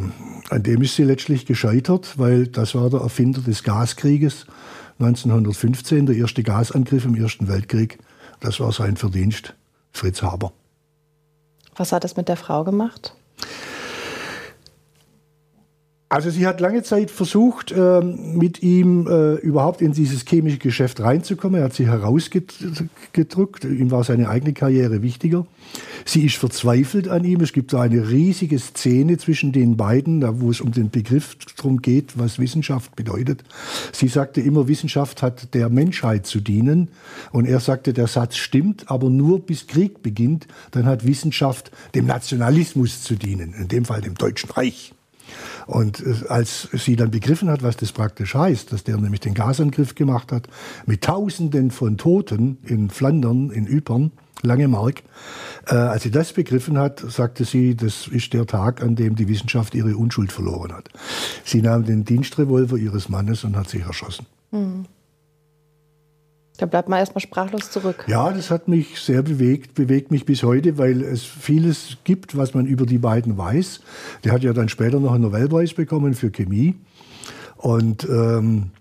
an 0.49 0.63
dem 0.63 0.81
ist 0.81 0.95
sie 0.95 1.03
letztlich 1.03 1.45
gescheitert, 1.45 2.17
weil 2.17 2.47
das 2.47 2.75
war 2.75 2.89
der 2.89 3.01
Erfinder 3.01 3.41
des 3.41 3.63
Gaskrieges 3.63 4.45
1915, 4.99 6.05
der 6.05 6.15
erste 6.15 6.43
Gasangriff 6.43 7.05
im 7.05 7.15
Ersten 7.15 7.47
Weltkrieg. 7.47 7.97
Das 8.39 8.59
war 8.59 8.71
sein 8.71 8.95
Verdienst, 8.95 9.55
Fritz 9.91 10.21
Haber. 10.21 10.53
Was 11.75 11.91
hat 11.91 12.03
das 12.03 12.15
mit 12.15 12.29
der 12.29 12.37
Frau 12.37 12.63
gemacht? 12.63 13.15
Also 16.07 16.29
sie 16.29 16.45
hat 16.45 16.61
lange 16.61 16.83
Zeit 16.83 17.09
versucht, 17.09 17.73
ähm, 17.75 18.37
mit 18.37 18.61
ihm 18.61 19.07
äh, 19.07 19.33
überhaupt 19.35 19.81
in 19.81 19.91
dieses 19.91 20.23
chemische 20.23 20.59
Geschäft 20.59 21.01
reinzukommen. 21.01 21.59
Er 21.59 21.65
hat 21.65 21.73
sie 21.73 21.87
herausgedrückt. 21.87 23.63
Ihm 23.63 23.89
war 23.89 24.03
seine 24.03 24.29
eigene 24.29 24.53
Karriere 24.53 25.01
wichtiger. 25.01 25.47
Sie 26.05 26.23
ist 26.23 26.37
verzweifelt 26.37 27.07
an 27.07 27.23
ihm. 27.23 27.41
Es 27.41 27.53
gibt 27.53 27.71
so 27.71 27.77
eine 27.77 28.07
riesige 28.07 28.59
Szene 28.59 29.17
zwischen 29.17 29.51
den 29.51 29.77
beiden, 29.77 30.41
wo 30.41 30.51
es 30.51 30.61
um 30.61 30.71
den 30.71 30.91
Begriff 30.91 31.37
darum 31.57 31.81
geht, 31.81 32.19
was 32.19 32.37
Wissenschaft 32.37 32.95
bedeutet. 32.95 33.43
Sie 33.91 34.07
sagte 34.07 34.41
immer, 34.41 34.67
Wissenschaft 34.67 35.23
hat 35.23 35.55
der 35.55 35.69
Menschheit 35.69 36.27
zu 36.27 36.39
dienen. 36.39 36.89
Und 37.31 37.45
er 37.45 37.59
sagte, 37.59 37.93
der 37.93 38.07
Satz 38.07 38.35
stimmt, 38.37 38.91
aber 38.91 39.09
nur 39.09 39.39
bis 39.39 39.65
Krieg 39.65 40.03
beginnt. 40.03 40.45
Dann 40.69 40.85
hat 40.85 41.07
Wissenschaft 41.07 41.71
dem 41.95 42.05
Nationalismus 42.05 43.01
zu 43.01 43.15
dienen, 43.15 43.53
in 43.53 43.67
dem 43.69 43.85
Fall 43.85 44.01
dem 44.01 44.13
Deutschen 44.13 44.51
Reich. 44.51 44.94
Und 45.67 46.01
äh, 46.05 46.27
als 46.29 46.69
sie 46.73 46.95
dann 46.95 47.11
begriffen 47.11 47.49
hat, 47.49 47.63
was 47.63 47.77
das 47.77 47.91
praktisch 47.91 48.35
heißt, 48.35 48.71
dass 48.71 48.83
der 48.83 48.97
nämlich 48.97 49.21
den 49.21 49.33
Gasangriff 49.33 49.95
gemacht 49.95 50.31
hat, 50.31 50.47
mit 50.85 51.03
Tausenden 51.03 51.71
von 51.71 51.97
Toten 51.97 52.57
in 52.63 52.89
Flandern, 52.89 53.49
in 53.51 53.67
Ypern, 53.67 54.11
Langemark, 54.41 55.03
äh, 55.67 55.75
als 55.75 56.03
sie 56.03 56.11
das 56.11 56.33
begriffen 56.33 56.77
hat, 56.77 56.99
sagte 56.99 57.45
sie, 57.45 57.75
das 57.75 58.07
ist 58.07 58.33
der 58.33 58.45
Tag, 58.45 58.81
an 58.81 58.95
dem 58.95 59.15
die 59.15 59.27
Wissenschaft 59.27 59.73
ihre 59.75 59.95
Unschuld 59.97 60.31
verloren 60.31 60.73
hat. 60.73 60.89
Sie 61.43 61.61
nahm 61.61 61.85
den 61.85 62.05
Dienstrevolver 62.05 62.77
ihres 62.77 63.09
Mannes 63.09 63.43
und 63.43 63.55
hat 63.55 63.69
sich 63.69 63.83
erschossen. 63.83 64.25
Mhm. 64.51 64.85
Da 66.57 66.65
bleibt 66.65 66.89
man 66.89 66.99
erstmal 66.99 67.21
sprachlos 67.21 67.71
zurück. 67.71 68.05
Ja, 68.07 68.31
das 68.31 68.49
hat 68.49 68.67
mich 68.67 68.99
sehr 68.99 69.21
bewegt, 69.21 69.75
bewegt 69.75 70.11
mich 70.11 70.25
bis 70.25 70.43
heute, 70.43 70.77
weil 70.77 71.01
es 71.01 71.23
vieles 71.23 71.97
gibt, 72.03 72.37
was 72.37 72.53
man 72.53 72.65
über 72.65 72.85
die 72.85 72.97
beiden 72.97 73.37
weiß. 73.37 73.81
Der 74.23 74.31
hat 74.31 74.43
ja 74.43 74.53
dann 74.53 74.69
später 74.69 74.99
noch 74.99 75.13
einen 75.13 75.23
Nobelpreis 75.23 75.73
bekommen 75.73 76.13
für 76.13 76.31
Chemie 76.31 76.75
und 77.57 78.05
ähm, 78.05 78.71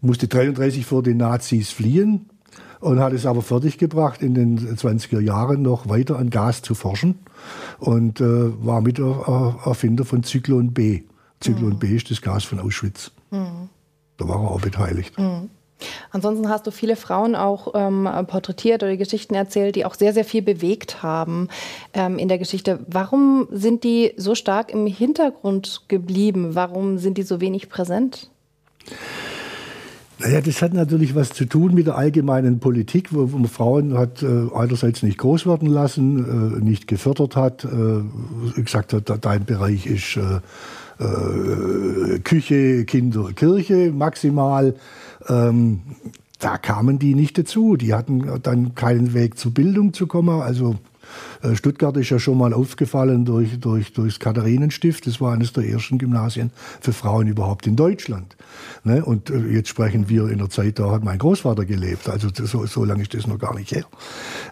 musste 0.00 0.28
33 0.28 0.86
vor 0.86 1.02
den 1.02 1.16
Nazis 1.16 1.70
fliehen 1.70 2.26
und 2.80 3.00
hat 3.00 3.12
es 3.12 3.26
aber 3.26 3.42
fertiggebracht, 3.42 4.22
in 4.22 4.34
den 4.34 4.58
20er 4.58 5.20
Jahren 5.20 5.62
noch 5.62 5.88
weiter 5.88 6.18
an 6.18 6.30
Gas 6.30 6.62
zu 6.62 6.74
forschen 6.74 7.18
und 7.78 8.20
äh, 8.20 8.64
war 8.64 8.80
mit 8.80 8.98
Erfinder 8.98 10.04
von 10.04 10.22
Zyklon 10.22 10.72
B. 10.72 11.02
Zyklon 11.40 11.74
mhm. 11.74 11.78
B 11.78 11.96
ist 11.96 12.10
das 12.10 12.22
Gas 12.22 12.44
von 12.44 12.60
Auschwitz. 12.60 13.12
Mhm. 13.30 13.68
Da 14.16 14.28
war 14.28 14.42
er 14.42 14.50
auch 14.50 14.60
beteiligt. 14.60 15.18
Mhm. 15.18 15.50
Ansonsten 16.10 16.48
hast 16.48 16.66
du 16.66 16.70
viele 16.70 16.96
Frauen 16.96 17.34
auch 17.34 17.72
ähm, 17.74 18.08
porträtiert 18.26 18.82
oder 18.82 18.96
Geschichten 18.96 19.34
erzählt, 19.34 19.76
die 19.76 19.84
auch 19.84 19.94
sehr, 19.94 20.12
sehr 20.12 20.24
viel 20.24 20.42
bewegt 20.42 21.02
haben 21.02 21.48
ähm, 21.94 22.18
in 22.18 22.28
der 22.28 22.38
Geschichte. 22.38 22.80
Warum 22.86 23.48
sind 23.50 23.84
die 23.84 24.12
so 24.16 24.34
stark 24.34 24.72
im 24.72 24.86
Hintergrund 24.86 25.82
geblieben? 25.88 26.54
Warum 26.54 26.98
sind 26.98 27.18
die 27.18 27.22
so 27.22 27.40
wenig 27.40 27.68
präsent? 27.68 28.30
Naja, 30.18 30.42
das 30.42 30.60
hat 30.60 30.74
natürlich 30.74 31.14
was 31.14 31.30
zu 31.30 31.46
tun 31.46 31.72
mit 31.72 31.86
der 31.86 31.96
allgemeinen 31.96 32.58
Politik, 32.58 33.14
wo 33.14 33.24
man 33.26 33.48
Frauen 33.48 33.96
hat 33.96 34.22
äh, 34.22 34.48
einerseits 34.54 35.02
nicht 35.02 35.16
groß 35.16 35.46
werden 35.46 35.66
lassen, 35.66 36.58
äh, 36.58 36.62
nicht 36.62 36.86
gefördert 36.86 37.36
hat, 37.36 37.64
äh, 37.64 38.60
gesagt 38.60 38.92
hat, 38.92 39.24
dein 39.24 39.46
Bereich 39.46 39.86
ist 39.86 40.18
äh, 41.00 42.18
Küche, 42.20 42.84
Kinder, 42.84 43.32
Kirche 43.34 43.92
maximal. 43.92 44.74
Ähm, 45.28 45.80
da 46.38 46.56
kamen 46.58 46.98
die 46.98 47.14
nicht 47.14 47.38
dazu. 47.38 47.76
Die 47.76 47.94
hatten 47.94 48.40
dann 48.42 48.74
keinen 48.74 49.14
Weg 49.14 49.38
zur 49.38 49.52
Bildung 49.52 49.92
zu 49.92 50.06
kommen. 50.06 50.40
Also 50.40 50.76
Stuttgart 51.54 51.96
ist 51.96 52.10
ja 52.10 52.18
schon 52.18 52.38
mal 52.38 52.52
aufgefallen 52.52 53.24
durch, 53.24 53.58
durch, 53.60 53.92
durchs 53.92 54.20
Katharinenstift. 54.20 55.06
Das 55.06 55.20
war 55.20 55.32
eines 55.32 55.52
der 55.52 55.64
ersten 55.64 55.98
Gymnasien 55.98 56.50
für 56.80 56.92
Frauen 56.92 57.26
überhaupt 57.26 57.66
in 57.66 57.76
Deutschland. 57.76 58.36
Ne? 58.84 59.04
Und 59.04 59.30
äh, 59.30 59.38
jetzt 59.48 59.68
sprechen 59.68 60.08
wir 60.08 60.28
in 60.28 60.38
der 60.38 60.50
Zeit, 60.50 60.78
da 60.78 60.90
hat 60.90 61.04
mein 61.04 61.18
Großvater 61.18 61.64
gelebt. 61.64 62.08
Also 62.08 62.28
so, 62.32 62.66
so 62.66 62.84
lange 62.84 63.02
ist 63.02 63.14
das 63.14 63.26
noch 63.26 63.38
gar 63.38 63.54
nicht 63.54 63.72
her. 63.72 63.84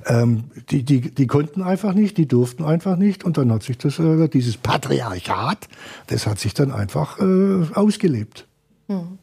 Ähm, 0.06 0.44
die, 0.70 0.82
die, 0.82 1.00
die 1.14 1.26
konnten 1.26 1.62
einfach 1.62 1.94
nicht, 1.94 2.16
die 2.16 2.26
durften 2.26 2.64
einfach 2.64 2.96
nicht. 2.96 3.24
Und 3.24 3.38
dann 3.38 3.52
hat 3.52 3.62
sich 3.62 3.78
das, 3.78 3.98
äh, 3.98 4.28
dieses 4.28 4.56
Patriarchat, 4.56 5.68
das 6.08 6.26
hat 6.26 6.38
sich 6.38 6.54
dann 6.54 6.72
einfach 6.72 7.18
äh, 7.18 7.66
ausgelebt. 7.74 8.46
Hm. 8.88 9.18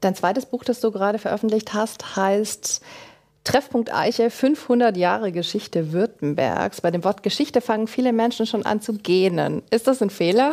Dein 0.00 0.14
zweites 0.14 0.46
Buch, 0.46 0.64
das 0.64 0.80
du 0.80 0.90
gerade 0.90 1.18
veröffentlicht 1.18 1.74
hast, 1.74 2.16
heißt 2.16 2.80
Treffpunkt 3.46 3.94
Eiche, 3.94 4.28
500 4.28 4.96
Jahre 4.96 5.32
Geschichte 5.32 5.92
Württembergs. 5.92 6.80
Bei 6.80 6.90
dem 6.90 7.04
Wort 7.04 7.22
Geschichte 7.22 7.60
fangen 7.60 7.86
viele 7.86 8.12
Menschen 8.12 8.44
schon 8.44 8.66
an 8.66 8.80
zu 8.80 8.94
gähnen. 8.94 9.62
Ist 9.70 9.86
das 9.86 10.02
ein 10.02 10.10
Fehler? 10.10 10.52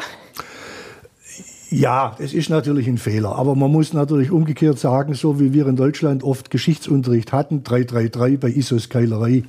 Ja, 1.72 2.16
es 2.20 2.34
ist 2.34 2.50
natürlich 2.50 2.88
ein 2.88 3.00
Fehler. 3.00 3.36
Aber 3.36 3.56
man 3.56 3.72
muss 3.72 3.94
natürlich 3.94 4.30
umgekehrt 4.30 4.78
sagen, 4.78 5.16
so 5.16 5.40
wie 5.40 5.54
wir 5.54 5.68
in 5.68 5.76
Deutschland 5.76 6.24
oft 6.24 6.52
Geschichtsunterricht 6.52 7.34
hatten, 7.34 7.64
333 7.64 8.40
bei 8.40 8.50
Isos 8.50 8.90
Keilerei, 8.90 9.44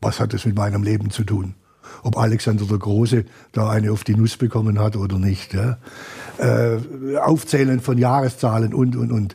was 0.00 0.20
hat 0.20 0.32
das 0.32 0.46
mit 0.46 0.56
meinem 0.56 0.84
Leben 0.84 1.10
zu 1.10 1.24
tun? 1.24 1.56
ob 2.02 2.16
Alexander 2.16 2.64
der 2.64 2.78
Große 2.78 3.24
da 3.52 3.68
eine 3.68 3.92
auf 3.92 4.04
die 4.04 4.14
Nuss 4.14 4.36
bekommen 4.36 4.78
hat 4.78 4.96
oder 4.96 5.18
nicht. 5.18 5.54
Ja. 5.54 5.78
Äh, 6.38 7.16
Aufzählen 7.18 7.80
von 7.80 7.98
Jahreszahlen 7.98 8.74
und, 8.74 8.96
und, 8.96 9.12
und. 9.12 9.34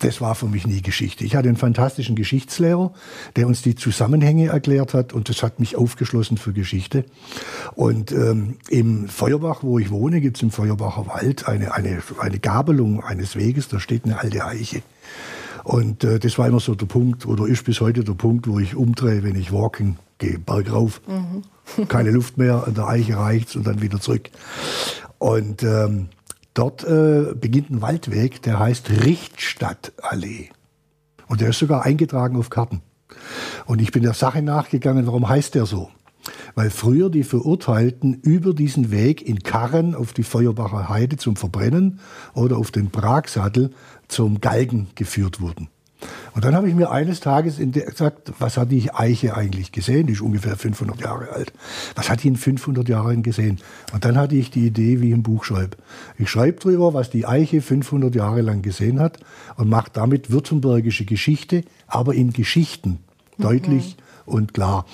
Das 0.00 0.20
war 0.20 0.34
für 0.34 0.46
mich 0.46 0.66
nie 0.66 0.82
Geschichte. 0.82 1.24
Ich 1.24 1.36
hatte 1.36 1.48
einen 1.48 1.56
fantastischen 1.56 2.16
Geschichtslehrer, 2.16 2.92
der 3.36 3.46
uns 3.46 3.62
die 3.62 3.74
Zusammenhänge 3.74 4.48
erklärt 4.48 4.94
hat 4.94 5.12
und 5.12 5.28
das 5.28 5.42
hat 5.42 5.58
mich 5.60 5.76
aufgeschlossen 5.76 6.36
für 6.36 6.52
Geschichte. 6.52 7.04
Und 7.74 8.12
ähm, 8.12 8.56
im 8.68 9.08
Feuerbach, 9.08 9.62
wo 9.62 9.78
ich 9.78 9.90
wohne, 9.90 10.20
gibt 10.20 10.36
es 10.36 10.42
im 10.42 10.50
Feuerbacher 10.50 11.06
Wald 11.06 11.48
eine, 11.48 11.74
eine, 11.74 12.02
eine 12.20 12.38
Gabelung 12.38 13.02
eines 13.02 13.36
Weges, 13.36 13.68
da 13.68 13.80
steht 13.80 14.04
eine 14.04 14.20
alte 14.20 14.44
Eiche. 14.44 14.82
Und 15.64 16.04
äh, 16.04 16.18
das 16.18 16.38
war 16.38 16.46
immer 16.46 16.60
so 16.60 16.74
der 16.74 16.86
Punkt, 16.86 17.26
oder 17.26 17.46
ist 17.46 17.64
bis 17.64 17.80
heute 17.80 18.04
der 18.04 18.12
Punkt, 18.12 18.46
wo 18.46 18.60
ich 18.60 18.76
umdrehe, 18.76 19.22
wenn 19.24 19.34
ich 19.34 19.50
walking 19.50 19.96
gehe, 20.18 20.38
bergauf. 20.38 21.00
Mhm. 21.08 21.88
Keine 21.88 22.10
Luft 22.10 22.38
mehr, 22.38 22.64
an 22.66 22.74
der 22.74 22.86
Eiche 22.86 23.16
reicht's 23.16 23.56
und 23.56 23.66
dann 23.66 23.82
wieder 23.82 24.00
zurück. 24.00 24.30
Und 25.18 25.62
ähm, 25.62 26.08
Dort 26.56 26.84
äh, 26.84 27.34
beginnt 27.34 27.70
ein 27.70 27.82
Waldweg, 27.82 28.40
der 28.40 28.58
heißt 28.58 28.88
Richtstadtallee. 29.04 30.48
Und 31.28 31.42
der 31.42 31.50
ist 31.50 31.58
sogar 31.58 31.84
eingetragen 31.84 32.38
auf 32.38 32.48
Karten. 32.48 32.80
Und 33.66 33.82
ich 33.82 33.92
bin 33.92 34.02
der 34.02 34.14
Sache 34.14 34.40
nachgegangen, 34.40 35.06
warum 35.06 35.28
heißt 35.28 35.54
der 35.54 35.66
so? 35.66 35.90
Weil 36.54 36.70
früher 36.70 37.10
die 37.10 37.24
Verurteilten 37.24 38.14
über 38.14 38.54
diesen 38.54 38.90
Weg 38.90 39.20
in 39.20 39.40
Karren 39.40 39.94
auf 39.94 40.14
die 40.14 40.22
Feuerbacher 40.22 40.88
Heide 40.88 41.18
zum 41.18 41.36
Verbrennen 41.36 42.00
oder 42.32 42.56
auf 42.56 42.70
den 42.70 42.90
Pragsattel 42.90 43.72
zum 44.08 44.40
Galgen 44.40 44.88
geführt 44.94 45.42
wurden. 45.42 45.68
Und 46.34 46.44
dann 46.44 46.54
habe 46.54 46.68
ich 46.68 46.74
mir 46.74 46.90
eines 46.90 47.20
Tages 47.20 47.56
gesagt, 47.58 48.32
was 48.38 48.58
hat 48.58 48.70
die 48.70 48.92
Eiche 48.92 49.36
eigentlich 49.36 49.72
gesehen? 49.72 50.06
Die 50.06 50.12
ist 50.12 50.20
ungefähr 50.20 50.56
500 50.56 51.00
Jahre 51.00 51.30
alt. 51.30 51.52
Was 51.94 52.10
hat 52.10 52.22
die 52.22 52.28
in 52.28 52.36
500 52.36 52.86
Jahren 52.88 53.22
gesehen? 53.22 53.58
Und 53.94 54.04
dann 54.04 54.18
hatte 54.18 54.34
ich 54.34 54.50
die 54.50 54.66
Idee, 54.66 55.00
wie 55.00 55.08
ich 55.08 55.14
ein 55.14 55.22
Buch 55.22 55.44
schreibe. 55.44 55.78
Ich 56.18 56.28
schreibe 56.28 56.60
darüber, 56.60 56.92
was 56.92 57.08
die 57.08 57.26
Eiche 57.26 57.62
500 57.62 58.14
Jahre 58.14 58.42
lang 58.42 58.60
gesehen 58.60 59.00
hat 59.00 59.18
und 59.56 59.70
mache 59.70 59.90
damit 59.92 60.30
württembergische 60.30 61.06
Geschichte, 61.06 61.62
aber 61.86 62.14
in 62.14 62.32
Geschichten, 62.32 62.98
mhm. 63.38 63.42
deutlich 63.42 63.96
und 64.26 64.52
klar. 64.52 64.84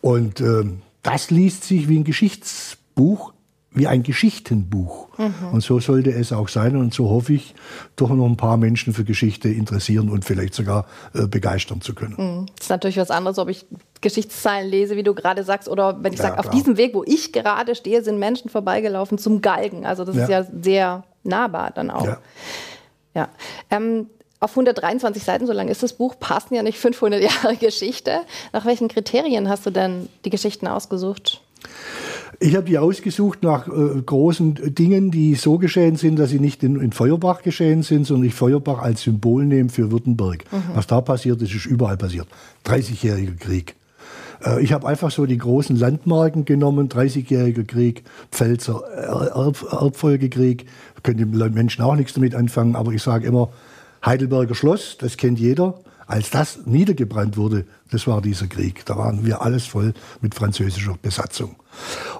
Und 0.00 0.40
äh, 0.40 0.64
das 1.02 1.30
liest 1.30 1.64
sich 1.64 1.88
wie 1.88 1.98
ein 1.98 2.04
Geschichtsbuch, 2.04 3.34
wie 3.76 3.86
ein 3.86 4.02
Geschichtenbuch. 4.02 5.08
Mhm. 5.18 5.34
Und 5.52 5.60
so 5.60 5.78
sollte 5.80 6.10
es 6.10 6.32
auch 6.32 6.48
sein. 6.48 6.76
Und 6.76 6.94
so 6.94 7.10
hoffe 7.10 7.34
ich, 7.34 7.54
doch 7.94 8.10
noch 8.10 8.26
ein 8.26 8.36
paar 8.36 8.56
Menschen 8.56 8.92
für 8.92 9.04
Geschichte 9.04 9.48
interessieren 9.48 10.08
und 10.08 10.24
vielleicht 10.24 10.54
sogar 10.54 10.86
äh, 11.14 11.26
begeistern 11.26 11.80
zu 11.80 11.94
können. 11.94 12.14
Mhm. 12.16 12.46
Das 12.56 12.66
ist 12.66 12.70
natürlich 12.70 12.96
was 12.96 13.10
anderes, 13.10 13.38
ob 13.38 13.48
ich 13.48 13.66
Geschichtszeilen 14.00 14.70
lese, 14.70 14.96
wie 14.96 15.02
du 15.02 15.14
gerade 15.14 15.44
sagst, 15.44 15.68
oder 15.68 16.02
wenn 16.02 16.12
ich 16.12 16.18
ja, 16.18 16.26
sage, 16.28 16.38
auf 16.38 16.50
diesem 16.50 16.76
Weg, 16.76 16.94
wo 16.94 17.04
ich 17.04 17.32
gerade 17.32 17.74
stehe, 17.74 18.02
sind 18.02 18.18
Menschen 18.18 18.50
vorbeigelaufen 18.50 19.18
zum 19.18 19.42
Galgen. 19.42 19.86
Also 19.86 20.04
das 20.04 20.16
ja. 20.16 20.22
ist 20.22 20.30
ja 20.30 20.46
sehr 20.62 21.04
nahbar 21.22 21.70
dann 21.74 21.90
auch. 21.90 22.06
Ja. 22.06 22.18
ja. 23.14 23.28
Ähm, 23.70 24.06
auf 24.40 24.50
123 24.50 25.22
Seiten, 25.22 25.46
so 25.46 25.52
lang 25.52 25.68
ist 25.68 25.82
das 25.82 25.94
Buch, 25.94 26.14
passen 26.18 26.54
ja 26.54 26.62
nicht 26.62 26.78
500 26.78 27.22
Jahre 27.22 27.56
Geschichte. 27.60 28.20
Nach 28.52 28.64
welchen 28.64 28.88
Kriterien 28.88 29.48
hast 29.48 29.66
du 29.66 29.70
denn 29.70 30.08
die 30.24 30.30
Geschichten 30.30 30.66
ausgesucht? 30.66 31.40
Ich 32.40 32.56
habe 32.56 32.66
die 32.66 32.78
ausgesucht 32.78 33.42
nach 33.42 33.68
äh, 33.68 34.02
großen 34.04 34.74
Dingen, 34.74 35.10
die 35.10 35.34
so 35.34 35.58
geschehen 35.58 35.96
sind, 35.96 36.18
dass 36.18 36.30
sie 36.30 36.40
nicht 36.40 36.62
in, 36.62 36.80
in, 36.80 36.92
Feuerbach 36.92 37.42
geschehen 37.42 37.82
sind, 37.82 38.06
sondern 38.06 38.26
ich 38.26 38.34
Feuerbach 38.34 38.80
als 38.80 39.02
Symbol 39.02 39.44
nehme 39.44 39.68
für 39.68 39.90
Württemberg. 39.90 40.44
Mhm. 40.50 40.62
Was 40.74 40.86
da 40.86 41.00
passiert 41.00 41.40
ist, 41.42 41.54
ist 41.54 41.66
überall 41.66 41.96
passiert. 41.96 42.26
30-jähriger 42.64 43.36
Krieg. 43.38 43.76
Äh, 44.44 44.62
ich 44.62 44.72
habe 44.72 44.86
einfach 44.86 45.10
so 45.10 45.26
die 45.26 45.38
großen 45.38 45.76
Landmarken 45.76 46.44
genommen, 46.44 46.88
30-jähriger 46.88 47.64
Krieg, 47.64 48.02
Pfälzer 48.30 48.82
Erb 48.82 49.64
Erbfolgekrieg, 49.70 50.66
können 51.02 51.18
die 51.18 51.24
Menschen 51.24 51.82
auch 51.82 51.96
nichts 51.96 52.14
damit 52.14 52.34
anfangen, 52.34 52.74
aber 52.76 52.92
ich 52.92 53.02
sage 53.02 53.26
immer, 53.26 53.50
Heidelberger 54.04 54.54
Schloss, 54.54 54.96
das 54.98 55.16
kennt 55.16 55.38
jeder. 55.38 55.74
Als 56.06 56.30
das 56.30 56.60
niedergebrannt 56.66 57.36
wurde, 57.36 57.64
das 57.90 58.06
war 58.06 58.22
dieser 58.22 58.46
Krieg. 58.46 58.84
Da 58.86 58.96
waren 58.96 59.26
wir 59.26 59.42
alles 59.42 59.66
voll 59.66 59.92
mit 60.20 60.34
französischer 60.34 60.96
Besatzung. 61.02 61.56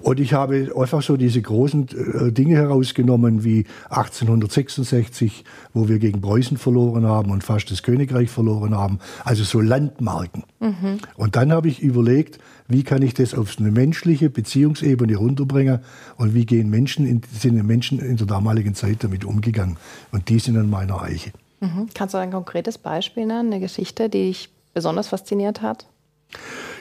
Und 0.01 0.21
ich 0.21 0.33
habe 0.33 0.73
einfach 0.77 1.03
so 1.03 1.17
diese 1.17 1.43
großen 1.43 1.89
äh, 1.89 2.33
Dinge 2.33 2.57
herausgenommen 2.57 3.45
wie 3.45 3.67
1866, 3.91 5.45
wo 5.75 5.89
wir 5.89 5.99
gegen 5.99 6.21
Preußen 6.21 6.57
verloren 6.57 7.07
haben 7.07 7.31
und 7.31 7.45
fast 7.45 7.71
das 7.71 7.83
Königreich 7.83 8.31
verloren 8.31 8.77
haben. 8.77 8.99
Also 9.25 9.45
so 9.45 9.61
Landmarken. 9.61 10.45
Mhm. 10.61 10.99
Und 11.17 11.37
dann 11.37 11.53
habe 11.53 11.69
ich 11.69 11.81
überlegt, 11.81 12.39
wie 12.69 12.83
kann 12.83 13.03
ich 13.03 13.15
das 13.15 13.35
auf 13.35 13.57
eine 13.59 13.71
menschliche 13.71 14.31
Beziehungsebene 14.31 15.17
runterbringen 15.17 15.81
und 16.17 16.35
wie 16.35 16.47
gehen 16.47 16.71
Menschen 16.71 17.07
in, 17.07 17.23
sind 17.33 17.65
Menschen 17.65 17.99
in 18.01 18.17
der 18.17 18.27
damaligen 18.27 18.75
Zeit 18.75 19.05
damit 19.05 19.25
umgegangen. 19.25 19.77
Und 20.13 20.29
die 20.29 20.39
sind 20.39 20.57
an 20.57 20.69
meiner 20.69 21.01
Eiche. 21.03 21.33
Mhm. 21.61 21.89
Kannst 21.95 22.15
du 22.15 22.19
ein 22.19 22.31
konkretes 22.31 22.79
Beispiel 22.79 23.27
nennen, 23.27 23.53
eine 23.53 23.61
Geschichte, 23.61 24.09
die 24.09 24.29
dich 24.29 24.51
besonders 24.75 25.09
fasziniert 25.09 25.63
hat? 25.63 25.87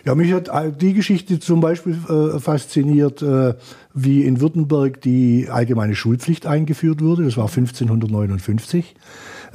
Ja, 0.05 0.13
mich 0.13 0.31
hat 0.33 0.51
die 0.81 0.93
Geschichte 0.93 1.39
zum 1.39 1.61
Beispiel 1.61 1.97
äh, 2.07 2.39
fasziniert, 2.39 3.23
äh, 3.23 3.55
wie 3.95 4.23
in 4.23 4.39
Württemberg 4.39 5.01
die 5.01 5.47
allgemeine 5.49 5.95
Schulpflicht 5.95 6.45
eingeführt 6.45 7.01
wurde. 7.01 7.23
Das 7.23 7.37
war 7.37 7.47
1559. 7.47 8.95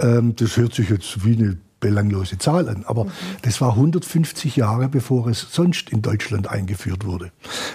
Ähm, 0.00 0.34
das 0.34 0.56
hört 0.56 0.74
sich 0.74 0.90
jetzt 0.90 1.24
wie 1.24 1.36
eine 1.36 1.58
belanglose 1.78 2.36
Zahl 2.36 2.68
an, 2.68 2.82
aber 2.84 3.04
mhm. 3.04 3.10
das 3.42 3.60
war 3.60 3.70
150 3.70 4.56
Jahre, 4.56 4.88
bevor 4.88 5.28
es 5.28 5.46
sonst 5.52 5.90
in 5.90 6.02
Deutschland 6.02 6.50
eingeführt 6.50 7.06
wurde. 7.06 7.30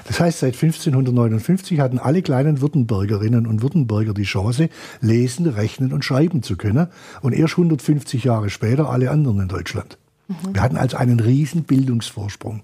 Das 0.05 0.19
heißt, 0.19 0.39
seit 0.39 0.53
1559 0.53 1.79
hatten 1.79 1.97
alle 1.97 2.21
kleinen 2.21 2.59
Württembergerinnen 2.59 3.47
und 3.47 3.61
Württemberger 3.61 4.13
die 4.13 4.23
Chance, 4.23 4.69
lesen, 4.99 5.47
rechnen 5.47 5.93
und 5.93 6.03
schreiben 6.03 6.43
zu 6.43 6.57
können 6.57 6.88
und 7.21 7.31
erst 7.31 7.53
150 7.53 8.25
Jahre 8.25 8.49
später 8.49 8.89
alle 8.89 9.11
anderen 9.11 9.39
in 9.39 9.47
Deutschland. 9.47 9.97
Wir 10.27 10.61
hatten 10.61 10.77
also 10.77 10.97
einen 10.97 11.19
riesen 11.19 11.63
Bildungsvorsprung. 11.63 12.63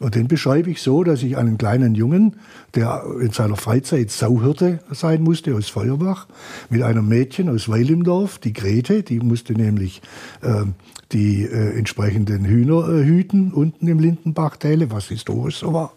Und 0.00 0.16
den 0.16 0.28
beschreibe 0.28 0.70
ich 0.70 0.82
so, 0.82 1.04
dass 1.04 1.22
ich 1.22 1.36
einen 1.36 1.56
kleinen 1.56 1.94
Jungen, 1.94 2.36
der 2.74 3.04
in 3.20 3.30
seiner 3.30 3.56
Freizeit 3.56 4.10
Sauhirte 4.10 4.80
sein 4.90 5.22
musste 5.22 5.54
aus 5.54 5.68
Feuerbach, 5.68 6.26
mit 6.68 6.82
einem 6.82 7.08
Mädchen 7.08 7.48
aus 7.48 7.68
Weilimdorf, 7.68 8.38
die 8.38 8.52
Grete, 8.52 9.02
die 9.02 9.20
musste 9.20 9.54
nämlich 9.54 10.02
äh, 10.42 10.64
die 11.12 11.44
äh, 11.44 11.78
entsprechenden 11.78 12.44
Hühner 12.44 12.88
äh, 12.88 13.04
hüten 13.04 13.52
unten 13.52 13.86
im 13.86 14.00
Lindenbachtäle, 14.00 14.90
was 14.90 15.08
historisch 15.08 15.58
so 15.58 15.72
war, 15.72 15.94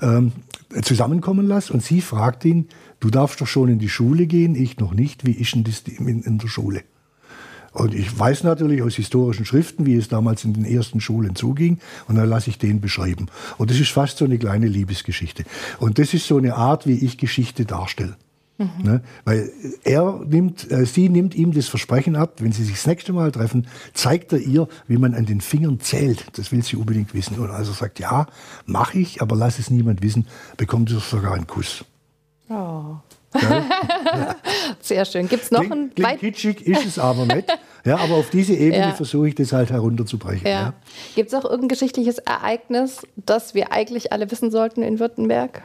ähm, 0.00 0.32
zusammenkommen 0.82 1.46
lasse. 1.46 1.72
Und 1.72 1.82
sie 1.82 2.00
fragt 2.00 2.44
ihn, 2.44 2.68
du 2.98 3.10
darfst 3.10 3.40
doch 3.40 3.46
schon 3.46 3.68
in 3.68 3.78
die 3.78 3.90
Schule 3.90 4.26
gehen, 4.26 4.54
ich 4.54 4.78
noch 4.78 4.94
nicht, 4.94 5.26
wie 5.26 5.32
ist 5.32 5.54
denn 5.54 5.64
das 5.64 5.82
in, 5.82 6.22
in 6.22 6.38
der 6.38 6.48
Schule? 6.48 6.82
Und 7.72 7.94
ich 7.94 8.18
weiß 8.18 8.44
natürlich 8.44 8.82
aus 8.82 8.94
historischen 8.94 9.44
Schriften, 9.44 9.86
wie 9.86 9.96
es 9.96 10.08
damals 10.08 10.44
in 10.44 10.54
den 10.54 10.64
ersten 10.64 11.00
Schulen 11.00 11.34
zuging. 11.34 11.78
Und 12.06 12.16
dann 12.16 12.28
lasse 12.28 12.50
ich 12.50 12.58
den 12.58 12.80
beschreiben. 12.80 13.26
Und 13.56 13.70
das 13.70 13.78
ist 13.78 13.90
fast 13.90 14.18
so 14.18 14.24
eine 14.24 14.38
kleine 14.38 14.66
Liebesgeschichte. 14.66 15.44
Und 15.78 15.98
das 15.98 16.14
ist 16.14 16.26
so 16.26 16.38
eine 16.38 16.54
Art, 16.54 16.86
wie 16.86 17.04
ich 17.04 17.18
Geschichte 17.18 17.64
darstelle. 17.64 18.16
Mhm. 18.58 18.70
Ne? 18.82 19.02
Weil 19.24 19.52
er 19.84 20.20
nimmt, 20.26 20.70
äh, 20.70 20.84
sie 20.84 21.08
nimmt 21.08 21.34
ihm 21.34 21.52
das 21.52 21.68
Versprechen 21.68 22.16
ab, 22.16 22.40
wenn 22.40 22.52
sie 22.52 22.64
sich 22.64 22.74
das 22.74 22.86
nächste 22.86 23.12
Mal 23.12 23.30
treffen, 23.30 23.68
zeigt 23.94 24.32
er 24.32 24.40
ihr, 24.40 24.66
wie 24.88 24.98
man 24.98 25.14
an 25.14 25.26
den 25.26 25.40
Fingern 25.40 25.78
zählt. 25.78 26.26
Das 26.36 26.50
will 26.50 26.62
sie 26.64 26.76
unbedingt 26.76 27.14
wissen. 27.14 27.38
Und 27.38 27.50
also 27.50 27.72
sagt, 27.72 28.00
ja, 28.00 28.26
mache 28.66 28.98
ich, 28.98 29.22
aber 29.22 29.36
lass 29.36 29.60
es 29.60 29.70
niemand 29.70 30.02
wissen, 30.02 30.26
bekommt 30.56 30.88
sie 30.88 30.98
sogar 30.98 31.34
einen 31.34 31.46
Kuss. 31.46 31.84
Oh. 32.48 32.96
Ja. 33.34 33.64
Sehr 34.80 35.04
schön. 35.04 35.28
Gibt 35.28 35.44
es 35.44 35.50
noch 35.50 35.70
ein 35.70 35.92
Klingt 35.94 36.20
kitschig, 36.20 36.66
ist 36.66 36.86
es 36.86 36.98
aber 36.98 37.26
nicht. 37.26 37.46
Ja, 37.84 37.98
aber 37.98 38.14
auf 38.14 38.30
diese 38.30 38.54
Ebene 38.54 38.88
ja. 38.88 38.92
versuche 38.92 39.28
ich 39.28 39.34
das 39.34 39.52
halt 39.52 39.70
herunterzubrechen. 39.70 40.46
Ja. 40.46 40.52
Ja. 40.52 40.74
Gibt 41.14 41.28
es 41.28 41.34
auch 41.34 41.44
irgendein 41.44 41.68
geschichtliches 41.68 42.18
Ereignis, 42.18 43.06
das 43.16 43.54
wir 43.54 43.72
eigentlich 43.72 44.12
alle 44.12 44.30
wissen 44.30 44.50
sollten 44.50 44.82
in 44.82 44.98
Württemberg? 44.98 45.62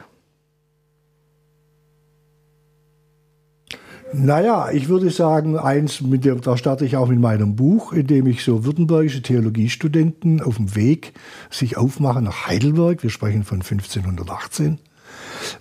Naja, 4.16 4.70
ich 4.70 4.88
würde 4.88 5.10
sagen, 5.10 5.58
eins, 5.58 6.00
mit 6.00 6.24
dem, 6.24 6.40
da 6.40 6.56
starte 6.56 6.84
ich 6.84 6.96
auch 6.96 7.08
mit 7.08 7.18
meinem 7.18 7.56
Buch, 7.56 7.92
in 7.92 8.06
dem 8.06 8.28
ich 8.28 8.44
so 8.44 8.64
württembergische 8.64 9.22
Theologiestudenten 9.22 10.40
auf 10.40 10.56
dem 10.56 10.76
Weg 10.76 11.14
sich 11.50 11.76
aufmachen 11.76 12.22
nach 12.22 12.46
Heidelberg. 12.46 13.02
Wir 13.02 13.10
sprechen 13.10 13.42
von 13.42 13.60
1518 13.60 14.78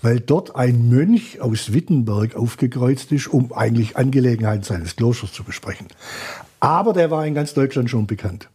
weil 0.02 0.20
dort 0.20 0.56
ein 0.56 0.90
Mönch 0.90 1.42
aus 1.42 1.74
Wittenberg 1.74 2.36
aufgekreuzt 2.36 3.12
ist, 3.12 3.28
um 3.28 3.54
eigentlich 3.54 3.98
Angelegenheiten 3.98 4.64
seines 4.64 4.96
Klosters 4.96 5.32
zu 5.32 5.44
besprechen. 5.44 5.88
Aber 6.60 6.94
der 6.94 7.12
war 7.12 7.26
in 7.26 7.34
ganz 7.34 7.54
Deutschland 7.54 7.90
schon 7.90 8.08
bekannt. 8.08 8.50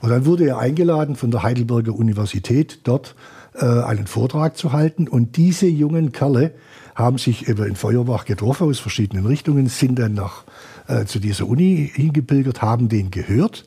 Und 0.00 0.10
dann 0.10 0.26
wurde 0.26 0.46
er 0.46 0.58
eingeladen 0.58 1.16
von 1.16 1.30
der 1.30 1.42
Heidelberger 1.42 1.94
Universität, 1.94 2.80
dort 2.84 3.14
äh, 3.54 3.64
einen 3.64 4.06
Vortrag 4.06 4.56
zu 4.56 4.72
halten. 4.72 5.08
Und 5.08 5.36
diese 5.36 5.66
jungen 5.66 6.12
Kerle 6.12 6.54
haben 6.94 7.18
sich 7.18 7.48
eben 7.48 7.64
in 7.64 7.76
Feuerbach 7.76 8.24
getroffen 8.24 8.68
aus 8.68 8.78
verschiedenen 8.78 9.26
Richtungen, 9.26 9.68
sind 9.68 9.98
dann 9.98 10.14
nach, 10.14 10.44
äh, 10.88 11.04
zu 11.04 11.18
dieser 11.18 11.46
Uni 11.46 11.90
hingepilgert, 11.94 12.62
haben 12.62 12.88
den 12.88 13.10
gehört 13.10 13.64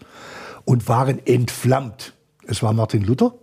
und 0.63 0.88
waren 0.88 1.25
entflammt. 1.25 2.13
Es 2.47 2.62
war 2.62 2.73
Martin 2.73 3.03
Luther, 3.03 3.34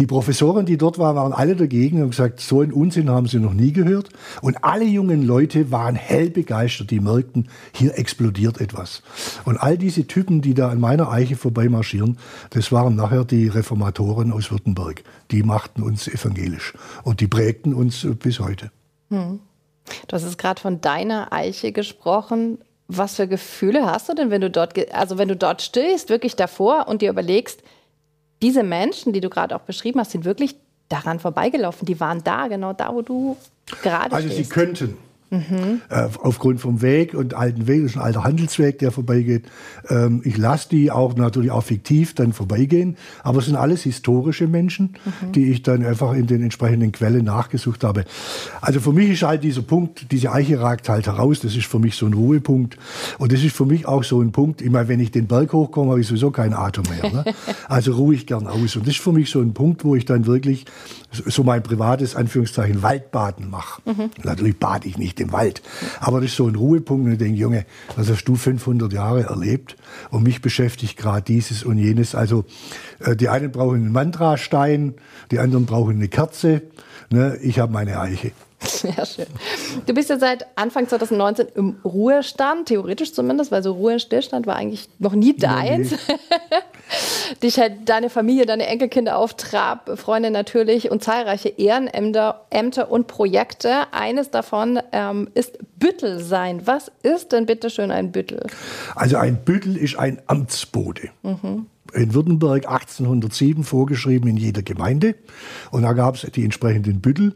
Die 0.00 0.06
Professoren, 0.06 0.64
die 0.64 0.78
dort 0.78 0.96
waren, 0.96 1.14
waren 1.14 1.34
alle 1.34 1.54
dagegen 1.54 1.98
und 1.98 2.02
haben 2.04 2.10
gesagt, 2.10 2.40
so 2.40 2.62
einen 2.62 2.72
Unsinn 2.72 3.10
haben 3.10 3.26
sie 3.26 3.38
noch 3.38 3.52
nie 3.52 3.70
gehört. 3.70 4.08
Und 4.40 4.64
alle 4.64 4.86
jungen 4.86 5.26
Leute 5.26 5.70
waren 5.70 5.94
hell 5.94 6.30
begeistert, 6.30 6.90
die 6.90 7.00
merkten, 7.00 7.50
hier 7.74 7.98
explodiert 7.98 8.62
etwas. 8.62 9.02
Und 9.44 9.58
all 9.58 9.76
diese 9.76 10.06
Typen, 10.06 10.40
die 10.40 10.54
da 10.54 10.70
an 10.70 10.80
meiner 10.80 11.12
Eiche 11.12 11.36
vorbeimarschieren, 11.36 12.16
das 12.48 12.72
waren 12.72 12.96
nachher 12.96 13.26
die 13.26 13.48
Reformatoren 13.48 14.32
aus 14.32 14.50
Württemberg. 14.50 15.04
Die 15.32 15.42
machten 15.42 15.82
uns 15.82 16.08
evangelisch 16.08 16.72
und 17.04 17.20
die 17.20 17.28
prägten 17.28 17.74
uns 17.74 18.06
bis 18.20 18.40
heute. 18.40 18.70
Hm. 19.10 19.40
Du 20.08 20.16
hast 20.16 20.24
es 20.24 20.38
gerade 20.38 20.62
von 20.62 20.80
deiner 20.80 21.30
Eiche 21.30 21.72
gesprochen. 21.72 22.56
Was 22.88 23.16
für 23.16 23.28
Gefühle 23.28 23.84
hast 23.84 24.08
du 24.08 24.14
denn, 24.14 24.30
wenn 24.30 24.40
du 24.40 24.50
dort, 24.50 24.74
also 24.94 25.18
wenn 25.18 25.28
du 25.28 25.36
dort 25.36 25.60
stehst, 25.60 26.08
wirklich 26.08 26.36
davor 26.36 26.88
und 26.88 27.02
dir 27.02 27.10
überlegst, 27.10 27.62
diese 28.42 28.62
Menschen, 28.62 29.12
die 29.12 29.20
du 29.20 29.28
gerade 29.28 29.54
auch 29.54 29.60
beschrieben 29.60 30.00
hast, 30.00 30.12
sind 30.12 30.24
wirklich 30.24 30.56
daran 30.88 31.20
vorbeigelaufen. 31.20 31.86
Die 31.86 32.00
waren 32.00 32.22
da, 32.24 32.48
genau 32.48 32.72
da, 32.72 32.92
wo 32.94 33.02
du 33.02 33.36
gerade 33.82 34.14
also 34.14 34.28
stehst. 34.28 34.38
Also 34.38 34.42
sie 34.42 34.48
könnten. 34.48 35.09
Mhm. 35.30 35.80
Äh, 35.88 36.08
aufgrund 36.22 36.60
vom 36.60 36.82
Weg 36.82 37.14
und 37.14 37.34
alten 37.34 37.68
Weg, 37.68 37.82
das 37.82 37.92
ist 37.92 37.96
ein 37.96 38.02
alter 38.02 38.24
Handelsweg, 38.24 38.80
der 38.80 38.90
vorbeigeht. 38.90 39.44
Ähm, 39.88 40.22
ich 40.24 40.36
lasse 40.36 40.68
die 40.70 40.90
auch 40.90 41.14
natürlich 41.14 41.52
auch 41.52 41.62
fiktiv 41.62 42.14
dann 42.14 42.32
vorbeigehen, 42.32 42.96
aber 43.22 43.38
es 43.38 43.46
sind 43.46 43.54
alles 43.54 43.84
historische 43.84 44.48
Menschen, 44.48 44.96
mhm. 45.04 45.32
die 45.32 45.52
ich 45.52 45.62
dann 45.62 45.84
einfach 45.84 46.14
in 46.14 46.26
den 46.26 46.42
entsprechenden 46.42 46.90
Quellen 46.90 47.24
nachgesucht 47.24 47.84
habe. 47.84 48.04
Also 48.60 48.80
für 48.80 48.92
mich 48.92 49.10
ist 49.10 49.22
halt 49.22 49.44
dieser 49.44 49.62
Punkt, 49.62 50.10
diese 50.10 50.32
Eiche 50.32 50.60
ragt 50.60 50.88
halt 50.88 51.06
heraus, 51.06 51.40
das 51.40 51.54
ist 51.54 51.66
für 51.66 51.78
mich 51.78 51.94
so 51.94 52.06
ein 52.06 52.14
Ruhepunkt 52.14 52.76
und 53.18 53.32
das 53.32 53.44
ist 53.44 53.54
für 53.54 53.66
mich 53.66 53.86
auch 53.86 54.02
so 54.02 54.20
ein 54.20 54.32
Punkt, 54.32 54.60
ich 54.62 54.70
meine, 54.70 54.88
wenn 54.88 54.98
ich 54.98 55.12
den 55.12 55.28
Berg 55.28 55.52
hochkomme, 55.52 55.90
habe 55.90 56.00
ich 56.00 56.08
sowieso 56.08 56.32
keinen 56.32 56.54
Atem 56.54 56.84
mehr. 56.90 57.12
Ne? 57.12 57.24
Also 57.68 57.92
ruhe 57.92 58.14
ich 58.14 58.26
gern 58.26 58.46
aus 58.46 58.74
und 58.74 58.86
das 58.86 58.94
ist 58.94 59.00
für 59.00 59.12
mich 59.12 59.30
so 59.30 59.40
ein 59.40 59.54
Punkt, 59.54 59.84
wo 59.84 59.94
ich 59.94 60.04
dann 60.04 60.26
wirklich 60.26 60.64
so 61.12 61.44
mein 61.44 61.62
privates, 61.62 62.16
Anführungszeichen, 62.16 62.82
Waldbaden 62.82 63.48
mache. 63.48 63.82
Mhm. 63.84 64.10
Natürlich 64.24 64.58
bade 64.58 64.88
ich 64.88 64.98
nicht 64.98 65.19
im 65.20 65.32
Wald. 65.32 65.62
Aber 66.00 66.20
das 66.20 66.30
ist 66.30 66.36
so 66.36 66.46
ein 66.46 66.54
Ruhepunkt 66.54 67.06
und 67.06 67.12
ich 67.12 67.18
denke, 67.18 67.38
Junge, 67.38 67.66
was 67.96 68.10
hast 68.10 68.24
du 68.24 68.36
500 68.36 68.92
Jahre 68.92 69.24
erlebt? 69.24 69.76
Und 70.10 70.22
mich 70.22 70.40
beschäftigt 70.40 70.96
gerade 70.96 71.22
dieses 71.22 71.62
und 71.62 71.78
jenes. 71.78 72.14
Also 72.14 72.44
äh, 73.00 73.16
die 73.16 73.28
einen 73.28 73.52
brauchen 73.52 73.76
einen 73.76 73.92
Mantrastein, 73.92 74.94
die 75.30 75.38
anderen 75.38 75.66
brauchen 75.66 75.96
eine 75.96 76.08
Kerze. 76.08 76.62
Ne? 77.10 77.36
Ich 77.42 77.58
habe 77.58 77.72
meine 77.72 78.00
Eiche. 78.00 78.32
Sehr 78.62 79.06
schön. 79.06 79.26
Du 79.86 79.94
bist 79.94 80.10
ja 80.10 80.18
seit 80.18 80.46
Anfang 80.56 80.86
2019 80.86 81.48
im 81.54 81.76
Ruhestand, 81.84 82.68
theoretisch 82.68 83.14
zumindest, 83.14 83.50
weil 83.50 83.62
so 83.62 83.72
Ruhe 83.72 83.94
und 83.94 84.00
Stillstand 84.00 84.46
war 84.46 84.56
eigentlich 84.56 84.88
noch 84.98 85.14
nie 85.14 85.36
deins. 85.36 85.94
Dich 87.42 87.58
halt 87.58 87.88
deine 87.88 88.10
Familie, 88.10 88.44
deine 88.44 88.66
Enkelkinder 88.66 89.16
auf 89.16 89.34
Trab, 89.34 89.98
Freunde 89.98 90.30
natürlich 90.30 90.90
und 90.90 91.02
zahlreiche 91.02 91.48
Ehrenämter 91.48 92.46
Ämter 92.50 92.90
und 92.90 93.06
Projekte. 93.06 93.92
Eines 93.92 94.30
davon 94.30 94.80
ähm, 94.92 95.28
ist 95.34 95.58
Büttel 95.78 96.18
sein. 96.18 96.66
Was 96.66 96.90
ist 97.02 97.32
denn 97.32 97.46
bitte 97.46 97.70
schön 97.70 97.90
ein 97.90 98.12
Büttel? 98.12 98.46
Also 98.94 99.16
ein 99.16 99.36
Büttel 99.44 99.76
ist 99.76 99.96
ein 99.98 100.20
Amtsbote. 100.26 101.10
Mhm 101.22 101.66
in 101.94 102.14
Württemberg 102.14 102.66
1807 102.68 103.64
vorgeschrieben 103.64 104.28
in 104.30 104.36
jeder 104.36 104.62
Gemeinde. 104.62 105.14
Und 105.70 105.82
da 105.82 105.92
gab 105.92 106.14
es 106.16 106.22
die 106.32 106.44
entsprechenden 106.44 107.00
Büttel. 107.00 107.34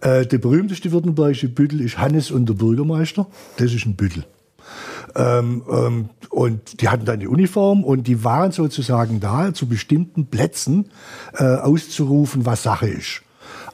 Äh, 0.00 0.26
der 0.26 0.38
berühmteste 0.38 0.92
württembergische 0.92 1.48
Büttel 1.48 1.80
ist 1.80 1.98
Hannes 1.98 2.30
und 2.30 2.46
der 2.48 2.54
Bürgermeister. 2.54 3.26
Das 3.56 3.72
ist 3.72 3.86
ein 3.86 3.96
Büttel. 3.96 4.24
Ähm, 5.14 5.62
ähm, 5.70 6.08
und 6.30 6.82
die 6.82 6.88
hatten 6.88 7.04
dann 7.06 7.20
die 7.20 7.28
Uniform 7.28 7.84
und 7.84 8.06
die 8.06 8.22
waren 8.22 8.52
sozusagen 8.52 9.20
da, 9.20 9.54
zu 9.54 9.66
bestimmten 9.66 10.26
Plätzen 10.26 10.90
äh, 11.34 11.44
auszurufen, 11.44 12.44
was 12.44 12.62
Sache 12.62 12.88
ist. 12.88 13.22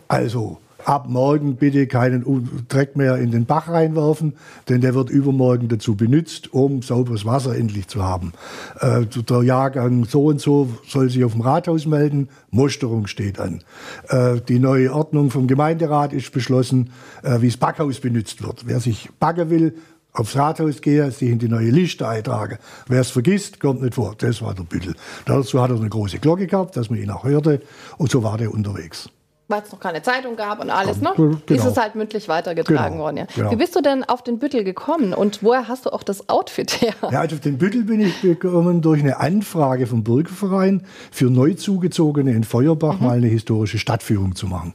Also 0.07 0.59
ab 0.85 1.09
morgen 1.09 1.57
bitte 1.57 1.87
keinen 1.87 2.25
Dreck 2.69 2.97
mehr 2.97 3.17
in 3.17 3.31
den 3.31 3.47
Bach 3.47 3.69
reinwerfen, 3.69 4.35
denn 4.69 4.81
der 4.81 4.95
wird 4.95 5.11
übermorgen 5.11 5.69
dazu 5.69 5.97
benutzt, 5.97 6.53
um 6.53 6.83
sauberes 6.83 7.25
Wasser 7.25 7.57
endlich 7.57 7.89
zu 7.89 8.03
haben. 8.03 8.33
Äh, 8.81 9.07
der 9.07 9.43
Jahrgang 9.43 10.05
so 10.05 10.27
und 10.27 10.41
so 10.41 10.69
soll 10.87 11.11
sich 11.11 11.25
auf 11.25 11.33
dem 11.33 11.41
Rathaus 11.41 11.87
melden, 11.87 12.29
Musterung 12.51 13.07
steht 13.07 13.39
an. 13.39 13.63
Äh, 14.09 14.41
die 14.49 14.59
neue 14.59 14.93
Ordnung 14.93 15.31
vom 15.31 15.47
Gemeinderat 15.47 16.13
ist 16.13 16.33
beschlossen, 16.33 16.91
äh, 17.23 17.41
wie 17.41 17.49
das 17.49 17.57
Backhaus 17.57 18.01
benutzt 18.01 18.43
wird. 18.43 18.67
Wer 18.67 18.81
sich 18.81 19.09
backen 19.19 19.51
will, 19.51 19.75
aufs 20.13 20.37
Rathaus 20.37 20.81
gehe, 20.81 21.11
sich 21.11 21.31
in 21.31 21.39
die 21.39 21.49
neue 21.49 21.71
Liste 21.71 22.07
eintrage. 22.07 22.59
Wer 22.87 23.01
es 23.01 23.11
vergisst, 23.11 23.61
kommt 23.61 23.83
nicht 23.83 23.95
vor. 23.95 24.15
Das 24.19 24.43
war 24.43 24.55
der 24.55 24.65
Büttel. 24.65 24.95
Dazu 25.25 25.61
hat 25.61 25.71
er 25.71 25.77
eine 25.77 25.89
große 25.89 26.19
Glocke 26.19 26.47
gehabt, 26.47 26.77
dass 26.77 26.91
man 26.91 26.99
ihn 27.01 27.11
auch 27.11 27.25
hörte. 27.25 27.63
Und 27.97 28.11
so 28.11 28.23
war 28.23 28.37
der 28.37 28.53
unterwegs 28.53 29.09
weil 29.53 29.63
es 29.63 29.71
noch 29.71 29.79
keine 29.79 30.03
Zeitung 30.03 30.35
gab 30.35 30.61
und 30.61 30.71
alles, 30.71 31.01
ne? 31.01 31.13
Genau. 31.15 31.39
Ist 31.47 31.65
es 31.65 31.77
halt 31.77 31.95
mündlich 31.95 32.29
weitergetragen 32.29 32.95
genau. 32.95 33.05
worden, 33.05 33.19
ja. 33.19 33.27
Genau. 33.35 33.51
Wie 33.51 33.57
bist 33.57 33.77
du 33.77 33.83
denn 33.83 34.03
auf 34.03 34.23
den 34.23 34.39
Büttel 34.39 34.65
gekommen 34.65 35.13
und 35.13 35.43
woher 35.43 35.69
hast 35.69 35.87
du 35.87 35.91
auch 35.91 36.03
das 36.03 36.29
Outfit 36.29 36.81
her? 36.81 36.95
Ja, 37.11 37.21
also 37.21 37.37
auf 37.37 37.43
den 37.43 37.59
Büttel 37.59 37.85
bin 37.85 38.01
ich 38.01 38.23
gekommen 38.23 38.81
durch 38.81 39.01
eine 39.01 39.21
Anfrage 39.21 39.87
vom 39.87 40.03
Bürgerverein 40.03 40.87
für 41.11 41.27
Neuzugezogene 41.27 42.33
in 42.33 42.45
Feuerbach 42.45 42.99
mhm. 42.99 43.07
mal 43.07 43.17
eine 43.19 43.27
historische 43.27 43.79
Stadtführung 43.79 44.35
zu 44.35 44.47
machen. 44.47 44.73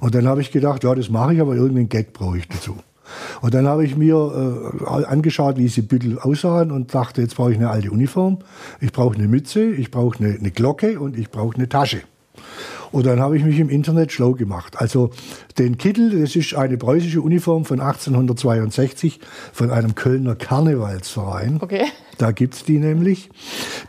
Und 0.00 0.14
dann 0.14 0.26
habe 0.26 0.40
ich 0.40 0.50
gedacht, 0.50 0.82
ja, 0.84 0.94
das 0.94 1.10
mache 1.10 1.34
ich, 1.34 1.40
aber 1.40 1.54
irgendeinen 1.54 1.90
Gag 1.90 2.14
brauche 2.14 2.38
ich 2.38 2.48
dazu. 2.48 2.78
Und 3.42 3.52
dann 3.52 3.68
habe 3.68 3.84
ich 3.84 3.96
mir 3.96 4.72
äh, 4.86 5.04
angeschaut, 5.04 5.58
wie 5.58 5.62
diese 5.62 5.82
Büttel 5.82 6.18
aussahen 6.18 6.70
und 6.70 6.94
dachte, 6.94 7.20
jetzt 7.20 7.36
brauche 7.36 7.52
ich 7.52 7.58
eine 7.58 7.68
alte 7.68 7.90
Uniform, 7.90 8.38
ich 8.80 8.92
brauche 8.92 9.16
eine 9.16 9.28
Mütze, 9.28 9.66
ich 9.66 9.90
brauche 9.90 10.18
eine, 10.18 10.38
eine 10.38 10.50
Glocke 10.50 10.98
und 10.98 11.18
ich 11.18 11.30
brauche 11.30 11.56
eine 11.56 11.68
Tasche. 11.68 12.00
Und 12.94 13.06
dann 13.06 13.18
habe 13.18 13.36
ich 13.36 13.42
mich 13.42 13.58
im 13.58 13.70
Internet 13.70 14.12
schlau 14.12 14.34
gemacht. 14.34 14.76
Also 14.78 15.10
den 15.58 15.78
Kittel, 15.78 16.20
das 16.20 16.36
ist 16.36 16.54
eine 16.54 16.76
preußische 16.76 17.20
Uniform 17.20 17.64
von 17.64 17.80
1862 17.80 19.18
von 19.52 19.72
einem 19.72 19.96
Kölner 19.96 20.36
Karnevalsverein. 20.36 21.58
Okay. 21.60 21.86
Da 22.18 22.30
gibt 22.30 22.54
es 22.54 22.62
die 22.62 22.78
nämlich. 22.78 23.30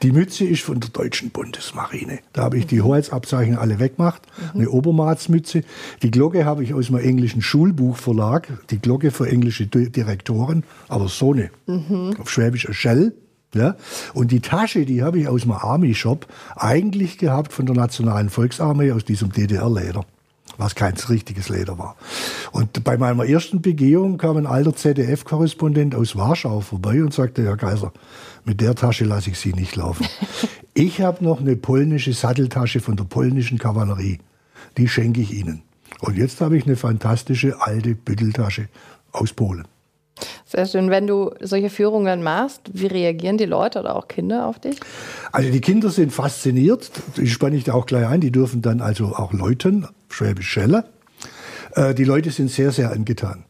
Die 0.02 0.12
Mütze 0.12 0.46
ist 0.46 0.63
von 0.63 0.80
der 0.80 0.89
deutschen 0.89 1.30
Bundesmarine. 1.30 2.18
Da 2.34 2.41
habe 2.41 2.58
ich 2.58 2.65
die 2.65 2.82
Hoheitsabzeichen 2.82 3.60
alle 3.60 3.78
weggemacht. 3.78 4.24
Mhm. 4.56 4.62
Eine 4.62 4.70
Obermaßmütze. 4.72 5.62
Die 6.02 6.10
Glocke 6.10 6.46
habe 6.46 6.63
ich 6.63 6.74
aus 6.74 6.89
meinem 6.89 7.06
englischen 7.06 7.44
Schulbuchverlag. 7.44 8.48
Die 8.72 8.80
Glocke 8.80 9.12
für 9.12 9.30
englische 9.30 9.68
Direktoren. 9.68 10.63
Aber 10.88 11.10
so 11.10 11.32
eine. 11.32 11.52
Mhm. 11.68 12.15
Auf 12.20 12.32
Schwäbisch 12.32 12.68
Schell. 12.72 13.13
Ja? 13.56 13.76
Und 14.13 14.32
die 14.32 14.41
Tasche, 14.41 14.86
die 14.86 15.02
habe 15.02 15.20
ich 15.20 15.28
aus 15.28 15.41
dem 15.41 15.52
Army-Shop 15.52 16.28
eigentlich 16.56 17.18
gehabt 17.18 17.54
von 17.54 17.65
der 17.65 17.76
Nationalen 17.76 18.30
Volksarmee 18.30 18.91
aus 18.91 19.06
diesem 19.06 19.32
DDR-Leder 19.32 20.06
was 20.58 20.76
kein 20.76 20.94
richtiges 21.10 21.50
Leder 21.50 21.78
war. 21.78 21.96
Und 22.52 22.84
bei 22.84 22.98
meiner 22.98 23.26
ersten 23.26 23.62
Begehung 23.62 24.18
kam 24.18 24.38
ein 24.38 24.48
alter 24.48 24.76
ZDF-Korrespondent 24.76 25.96
aus 25.96 26.15
Warschau 26.15 26.62
vorbei 26.62 27.04
und 27.04 27.13
sagte, 27.13 27.44
Herr 27.44 27.58
Kaiser, 27.58 27.91
mit 28.46 28.62
der 28.62 28.76
Tasche 28.76 29.06
lasse 29.06 29.32
ich 29.32 29.39
Sie 29.39 29.54
nicht 29.54 29.76
laufen. 29.76 30.08
ich 30.74 31.02
habe 31.02 31.24
noch 31.24 31.41
eine 31.41 31.56
polnische 31.56 32.13
Satteltasche 32.13 32.80
von 32.80 32.96
der 32.96 33.06
polnischen 33.06 33.58
Kavallerie. 33.58 34.20
Die 34.78 34.88
schenke 34.88 35.22
ich 35.22 35.34
Ihnen. 35.34 35.63
Und 36.00 36.18
jetzt 36.18 36.41
habe 36.41 36.58
ich 36.58 36.65
eine 36.65 36.76
fantastische 36.76 37.62
alte 37.62 37.96
Bütteltasche 37.96 38.70
aus 39.12 39.34
Polen. 39.34 39.68
Sehr 40.56 40.68
schön. 40.68 40.89
Wenn 40.89 41.06
du 41.06 41.32
solche 41.41 41.70
Führungen 41.70 42.24
machst, 42.24 42.62
wie 42.72 42.88
reagieren 42.88 43.38
die 43.38 43.46
Leute 43.46 43.82
oder 43.82 43.94
auch 43.98 44.08
Kinder 44.08 44.48
auf 44.48 44.58
dich? 44.58 44.80
Also 45.34 45.52
die 45.52 45.60
Kinder 45.60 45.89
sind 45.89 46.13
fasziniert. 46.13 46.91
Die 47.18 47.28
spanne 47.28 47.58
ich 47.58 47.65
da 47.65 47.74
auch 47.74 47.86
gleich 47.86 48.08
ein. 48.08 48.22
Die 48.22 48.32
dürfen 48.32 48.62
dann 48.62 48.80
also 48.80 49.08
auch 49.08 49.34
läuten, 49.34 49.86
Schwäbisch 50.10 50.48
Schelle. 50.48 50.86
Äh, 51.74 51.94
die 51.94 52.06
Leute 52.06 52.32
sind 52.32 52.50
sehr, 52.50 52.72
sehr 52.72 52.91
angetan 52.91 53.44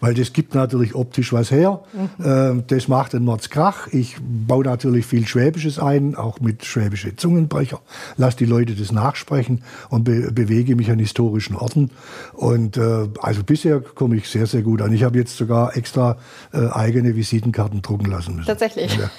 weil 0.00 0.14
das 0.14 0.32
gibt 0.32 0.54
natürlich 0.54 0.94
optisch 0.94 1.32
was 1.32 1.50
her. 1.50 1.80
Mhm. 1.92 2.64
das 2.66 2.88
macht 2.88 3.14
einen 3.14 3.24
Mordskrach. 3.24 3.88
Ich 3.88 4.16
baue 4.20 4.64
natürlich 4.64 5.06
viel 5.06 5.26
Schwäbisches 5.26 5.78
ein, 5.78 6.14
auch 6.14 6.40
mit 6.40 6.64
schwäbische 6.64 7.16
Zungenbrecher. 7.16 7.80
Lass 8.16 8.36
die 8.36 8.44
Leute 8.44 8.74
das 8.74 8.92
nachsprechen 8.92 9.62
und 9.90 10.04
be 10.04 10.32
bewege 10.32 10.76
mich 10.76 10.90
an 10.90 10.98
historischen 10.98 11.56
Orten. 11.56 11.90
Und 12.32 12.76
äh, 12.76 13.08
also 13.20 13.42
bisher 13.42 13.80
komme 13.80 14.16
ich 14.16 14.28
sehr, 14.28 14.46
sehr 14.46 14.62
gut 14.62 14.82
an. 14.82 14.92
Ich 14.92 15.02
habe 15.02 15.18
jetzt 15.18 15.36
sogar 15.36 15.76
extra 15.76 16.18
äh, 16.52 16.68
eigene 16.68 17.16
Visitenkarten 17.16 17.82
drucken 17.82 18.06
lassen 18.06 18.36
müssen. 18.36 18.46
Tatsächlich. 18.46 18.96
Ja. 18.96 19.10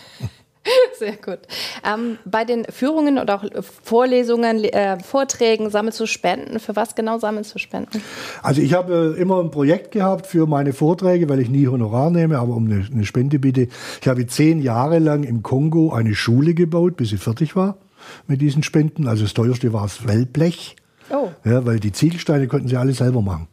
Sehr 0.99 1.13
gut. 1.13 1.39
Ähm, 1.86 2.17
bei 2.25 2.45
den 2.45 2.65
Führungen 2.65 3.17
oder 3.19 3.36
auch 3.36 3.63
Vorlesungen, 3.83 4.63
äh, 4.63 4.99
Vorträgen 4.99 5.69
sammelst 5.69 5.99
du 5.99 6.05
Spenden. 6.05 6.60
Für 6.60 6.75
was 6.75 6.95
genau 6.95 7.19
sammelst 7.19 7.53
du 7.55 7.60
Spenden? 7.60 8.01
Also 8.41 8.62
ich 8.62 8.73
habe 8.73 9.15
äh, 9.17 9.21
immer 9.21 9.41
ein 9.41 9.51
Projekt 9.51 9.91
gehabt 9.91 10.27
für 10.27 10.47
meine 10.47 10.73
Vorträge, 10.73 11.29
weil 11.29 11.39
ich 11.39 11.49
nie 11.49 11.67
Honorar 11.67 12.10
nehme, 12.10 12.39
aber 12.39 12.55
um 12.55 12.65
eine, 12.65 12.86
eine 12.91 13.05
Spende 13.05 13.39
bitte. 13.39 13.67
Ich 14.01 14.07
habe 14.07 14.25
zehn 14.27 14.62
Jahre 14.62 14.99
lang 14.99 15.23
im 15.23 15.43
Kongo 15.43 15.93
eine 15.93 16.15
Schule 16.15 16.53
gebaut, 16.53 16.97
bis 16.97 17.10
sie 17.10 17.17
fertig 17.17 17.55
war 17.55 17.77
mit 18.27 18.41
diesen 18.41 18.63
Spenden. 18.63 19.07
Also 19.07 19.23
das 19.23 19.33
teuerste 19.33 19.73
war 19.73 19.83
das 19.83 20.07
Wellblech. 20.07 20.75
Oh. 21.10 21.29
Ja, 21.45 21.65
weil 21.65 21.79
die 21.79 21.91
Ziegelsteine 21.91 22.47
konnten 22.47 22.67
sie 22.67 22.77
alle 22.77 22.93
selber 22.93 23.21
machen. 23.21 23.47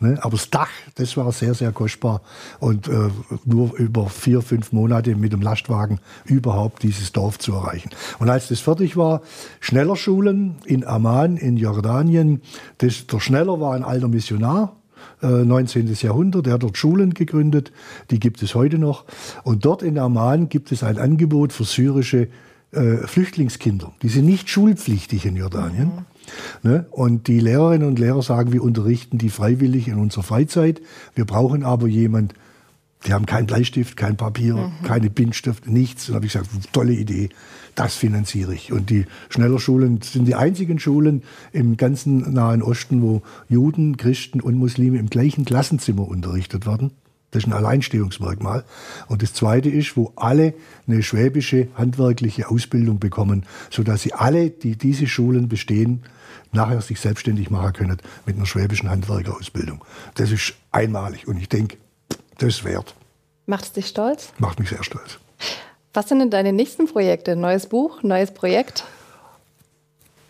Ne? 0.00 0.18
Aber 0.22 0.36
das 0.36 0.50
Dach, 0.50 0.70
das 0.94 1.16
war 1.16 1.30
sehr, 1.32 1.54
sehr 1.54 1.72
kostbar. 1.72 2.22
Und 2.60 2.88
äh, 2.88 3.08
nur 3.44 3.76
über 3.76 4.08
vier, 4.08 4.42
fünf 4.42 4.72
Monate 4.72 5.14
mit 5.16 5.32
dem 5.32 5.42
Lastwagen 5.42 6.00
überhaupt 6.24 6.82
dieses 6.82 7.12
Dorf 7.12 7.38
zu 7.38 7.52
erreichen. 7.54 7.90
Und 8.18 8.30
als 8.30 8.48
das 8.48 8.60
fertig 8.60 8.96
war, 8.96 9.22
Schnellerschulen 9.60 10.56
in 10.64 10.86
Amman 10.86 11.36
in 11.36 11.56
Jordanien. 11.56 12.42
Das, 12.78 13.06
der 13.06 13.20
Schneller 13.20 13.60
war 13.60 13.74
ein 13.74 13.84
alter 13.84 14.08
Missionar, 14.08 14.76
19. 15.20 15.88
Äh, 15.88 15.92
Jahrhundert. 15.92 16.46
Er 16.46 16.54
hat 16.54 16.62
dort 16.62 16.76
Schulen 16.76 17.14
gegründet, 17.14 17.72
die 18.10 18.20
gibt 18.20 18.42
es 18.42 18.54
heute 18.54 18.78
noch. 18.78 19.04
Und 19.44 19.64
dort 19.64 19.82
in 19.82 19.98
Amman 19.98 20.48
gibt 20.48 20.72
es 20.72 20.82
ein 20.82 20.98
Angebot 20.98 21.52
für 21.52 21.64
syrische 21.64 22.28
äh, 22.72 22.98
Flüchtlingskinder. 23.06 23.92
Die 24.02 24.08
sind 24.08 24.26
nicht 24.26 24.48
schulpflichtig 24.48 25.26
in 25.26 25.36
Jordanien. 25.36 25.86
Mhm. 25.86 26.17
Ne? 26.62 26.86
Und 26.90 27.28
die 27.28 27.40
Lehrerinnen 27.40 27.86
und 27.86 27.98
Lehrer 27.98 28.22
sagen, 28.22 28.52
wir 28.52 28.62
unterrichten 28.62 29.18
die 29.18 29.30
freiwillig 29.30 29.88
in 29.88 29.98
unserer 29.98 30.22
Freizeit. 30.22 30.80
Wir 31.14 31.24
brauchen 31.24 31.64
aber 31.64 31.86
jemand, 31.86 32.34
die 33.06 33.12
haben 33.12 33.26
keinen 33.26 33.46
Bleistift, 33.46 33.96
kein 33.96 34.16
Papier, 34.16 34.56
mhm. 34.56 34.72
keine 34.84 35.08
Bindstift, 35.08 35.68
nichts. 35.68 36.08
Und 36.08 36.16
habe 36.16 36.26
ich 36.26 36.32
gesagt, 36.32 36.50
tolle 36.72 36.92
Idee, 36.92 37.28
das 37.74 37.94
finanziere 37.94 38.54
ich. 38.54 38.72
Und 38.72 38.90
die 38.90 39.06
Schnellerschulen 39.28 40.02
sind 40.02 40.26
die 40.26 40.34
einzigen 40.34 40.78
Schulen 40.80 41.22
im 41.52 41.76
ganzen 41.76 42.32
Nahen 42.32 42.62
Osten, 42.62 43.00
wo 43.02 43.22
Juden, 43.48 43.96
Christen 43.96 44.40
und 44.40 44.54
Muslime 44.54 44.98
im 44.98 45.10
gleichen 45.10 45.44
Klassenzimmer 45.44 46.08
unterrichtet 46.08 46.66
werden. 46.66 46.90
Das 47.30 47.42
ist 47.42 47.48
ein 47.48 47.52
Alleinstehungsmerkmal. 47.52 48.64
Und 49.06 49.22
das 49.22 49.34
Zweite 49.34 49.68
ist, 49.68 49.96
wo 49.96 50.12
alle 50.16 50.54
eine 50.86 51.02
schwäbische 51.02 51.68
handwerkliche 51.74 52.48
Ausbildung 52.48 52.98
bekommen, 52.98 53.44
sodass 53.70 54.02
sie 54.02 54.14
alle, 54.14 54.50
die 54.50 54.76
diese 54.76 55.06
Schulen 55.06 55.48
bestehen, 55.48 56.02
nachher 56.52 56.80
sich 56.80 57.00
selbstständig 57.00 57.50
machen 57.50 57.72
können 57.72 57.98
mit 58.26 58.36
einer 58.36 58.46
schwäbischen 58.46 58.90
Handwerkerausbildung. 58.90 59.84
Das 60.14 60.30
ist 60.30 60.54
einmalig 60.72 61.26
und 61.28 61.38
ich 61.38 61.48
denke, 61.48 61.76
das 62.38 62.48
ist 62.48 62.64
wert. 62.64 62.94
Macht 63.46 63.64
es 63.64 63.72
dich 63.72 63.86
stolz? 63.86 64.32
Macht 64.38 64.58
mich 64.58 64.68
sehr 64.68 64.84
stolz. 64.84 65.18
Was 65.94 66.08
sind 66.08 66.18
denn 66.18 66.30
deine 66.30 66.52
nächsten 66.52 66.86
Projekte? 66.86 67.34
Neues 67.34 67.66
Buch, 67.66 68.02
neues 68.02 68.32
Projekt? 68.32 68.84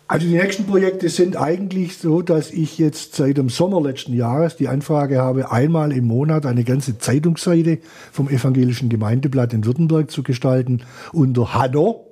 Also 0.07 0.25
die 0.25 0.33
nächsten 0.33 0.65
Projekte 0.65 1.07
sind 1.07 1.37
eigentlich 1.37 1.99
so, 1.99 2.23
dass 2.23 2.49
ich 2.49 2.79
jetzt 2.79 3.13
seit 3.13 3.37
dem 3.37 3.49
Sommer 3.49 3.79
letzten 3.79 4.15
Jahres 4.15 4.55
die 4.55 4.67
Anfrage 4.67 5.19
habe, 5.19 5.51
einmal 5.51 5.91
im 5.91 6.05
Monat 6.07 6.47
eine 6.47 6.63
ganze 6.63 6.97
Zeitungsseite 6.97 7.77
vom 8.11 8.27
Evangelischen 8.27 8.89
Gemeindeblatt 8.89 9.53
in 9.53 9.65
Württemberg 9.65 10.09
zu 10.09 10.23
gestalten 10.23 10.81
unter 11.13 11.53
Hanno, 11.53 12.08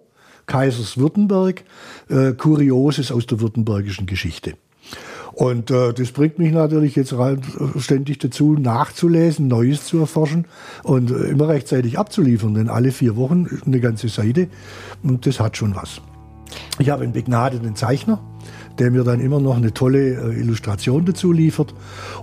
Kaiserswürttemberg, 0.47 1.63
äh, 2.09 2.33
Kurioses 2.33 3.11
aus 3.11 3.27
der 3.27 3.39
württembergischen 3.39 4.07
Geschichte. 4.07 4.53
Und 5.33 5.69
äh, 5.69 5.93
das 5.93 6.11
bringt 6.13 6.39
mich 6.39 6.51
natürlich 6.51 6.95
jetzt 6.95 7.11
äh, 7.11 7.37
ständig 7.77 8.17
dazu, 8.17 8.53
nachzulesen, 8.53 9.47
Neues 9.47 9.85
zu 9.85 9.99
erforschen 9.99 10.45
und 10.81 11.11
äh, 11.11 11.29
immer 11.29 11.47
rechtzeitig 11.47 11.99
abzuliefern. 11.99 12.55
Denn 12.55 12.69
alle 12.69 12.91
vier 12.91 13.15
Wochen 13.15 13.45
eine 13.63 13.79
ganze 13.79 14.09
Seite 14.09 14.47
und 15.03 15.27
das 15.27 15.39
hat 15.39 15.55
schon 15.55 15.75
was. 15.75 16.01
Ich 16.79 16.89
habe 16.89 17.03
einen 17.03 17.13
begnadeten 17.13 17.75
Zeichner, 17.75 18.19
der 18.79 18.89
mir 18.89 19.03
dann 19.03 19.19
immer 19.19 19.39
noch 19.39 19.57
eine 19.57 19.75
tolle 19.75 20.33
äh, 20.33 20.39
Illustration 20.39 21.05
dazu 21.05 21.31
liefert. 21.31 21.75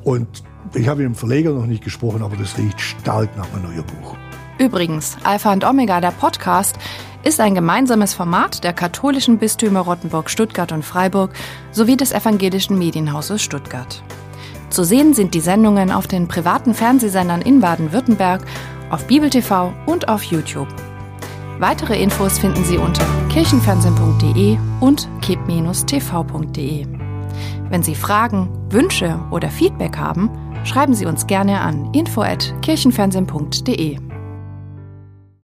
Und 0.03 0.27
ich 0.75 0.89
habe 0.89 1.03
mit 1.03 1.13
dem 1.13 1.15
Verleger 1.15 1.53
noch 1.53 1.67
nicht 1.67 1.85
gesprochen, 1.85 2.23
aber 2.23 2.37
das 2.37 2.59
riecht 2.59 2.81
stark 2.81 3.37
nach 3.37 3.53
einem 3.53 3.65
neuen 3.65 3.85
Buch. 3.85 4.17
Übrigens, 4.59 5.17
Alpha 5.25 5.53
und 5.53 5.65
Omega, 5.65 6.01
der 6.01 6.13
Podcast, 6.13 6.79
ist 7.25 7.41
ein 7.41 7.55
gemeinsames 7.55 8.15
Format 8.15 8.65
der 8.65 8.73
katholischen 8.73 9.39
Bistümer 9.39 9.81
Rottenburg, 9.81 10.31
Stuttgart 10.31 10.73
und 10.73 10.85
Freiburg 10.85 11.33
sowie 11.73 11.97
des 11.97 12.13
evangelischen 12.13 12.79
Medienhauses 12.79 13.43
Stuttgart. 13.43 14.03
Zu 14.71 14.85
sehen 14.85 15.15
sind 15.15 15.35
die 15.35 15.41
Sendungen 15.41 15.91
auf 15.91 16.07
den 16.07 16.29
privaten 16.29 16.75
Fernsehsendern 16.75 17.43
in 17.43 17.61
Baden-Württemberg, 17.61 18.43
auf 18.91 19.07
Bibel 19.07 19.31
TV 19.31 19.73
und 19.87 20.09
auf 20.09 20.23
YouTube. 20.25 20.69
Weitere 21.59 22.01
Infos 22.01 22.39
finden 22.39 22.65
Sie 22.65 22.77
unter 22.77 23.05
kirchenfernsehen.de 23.33 24.59
und 24.81 25.09
kip-tv.de. 25.23 26.87
Wenn 27.71 27.83
Sie 27.83 27.95
Fragen, 27.95 28.51
Wünsche 28.71 29.19
oder 29.31 29.49
Feedback 29.49 29.97
haben, 29.97 30.29
schreiben 30.65 30.95
Sie 30.95 31.07
uns 31.07 31.27
gerne 31.27 31.61
an 31.61 31.91
info@kirchenfernsehen.de. 31.95 34.04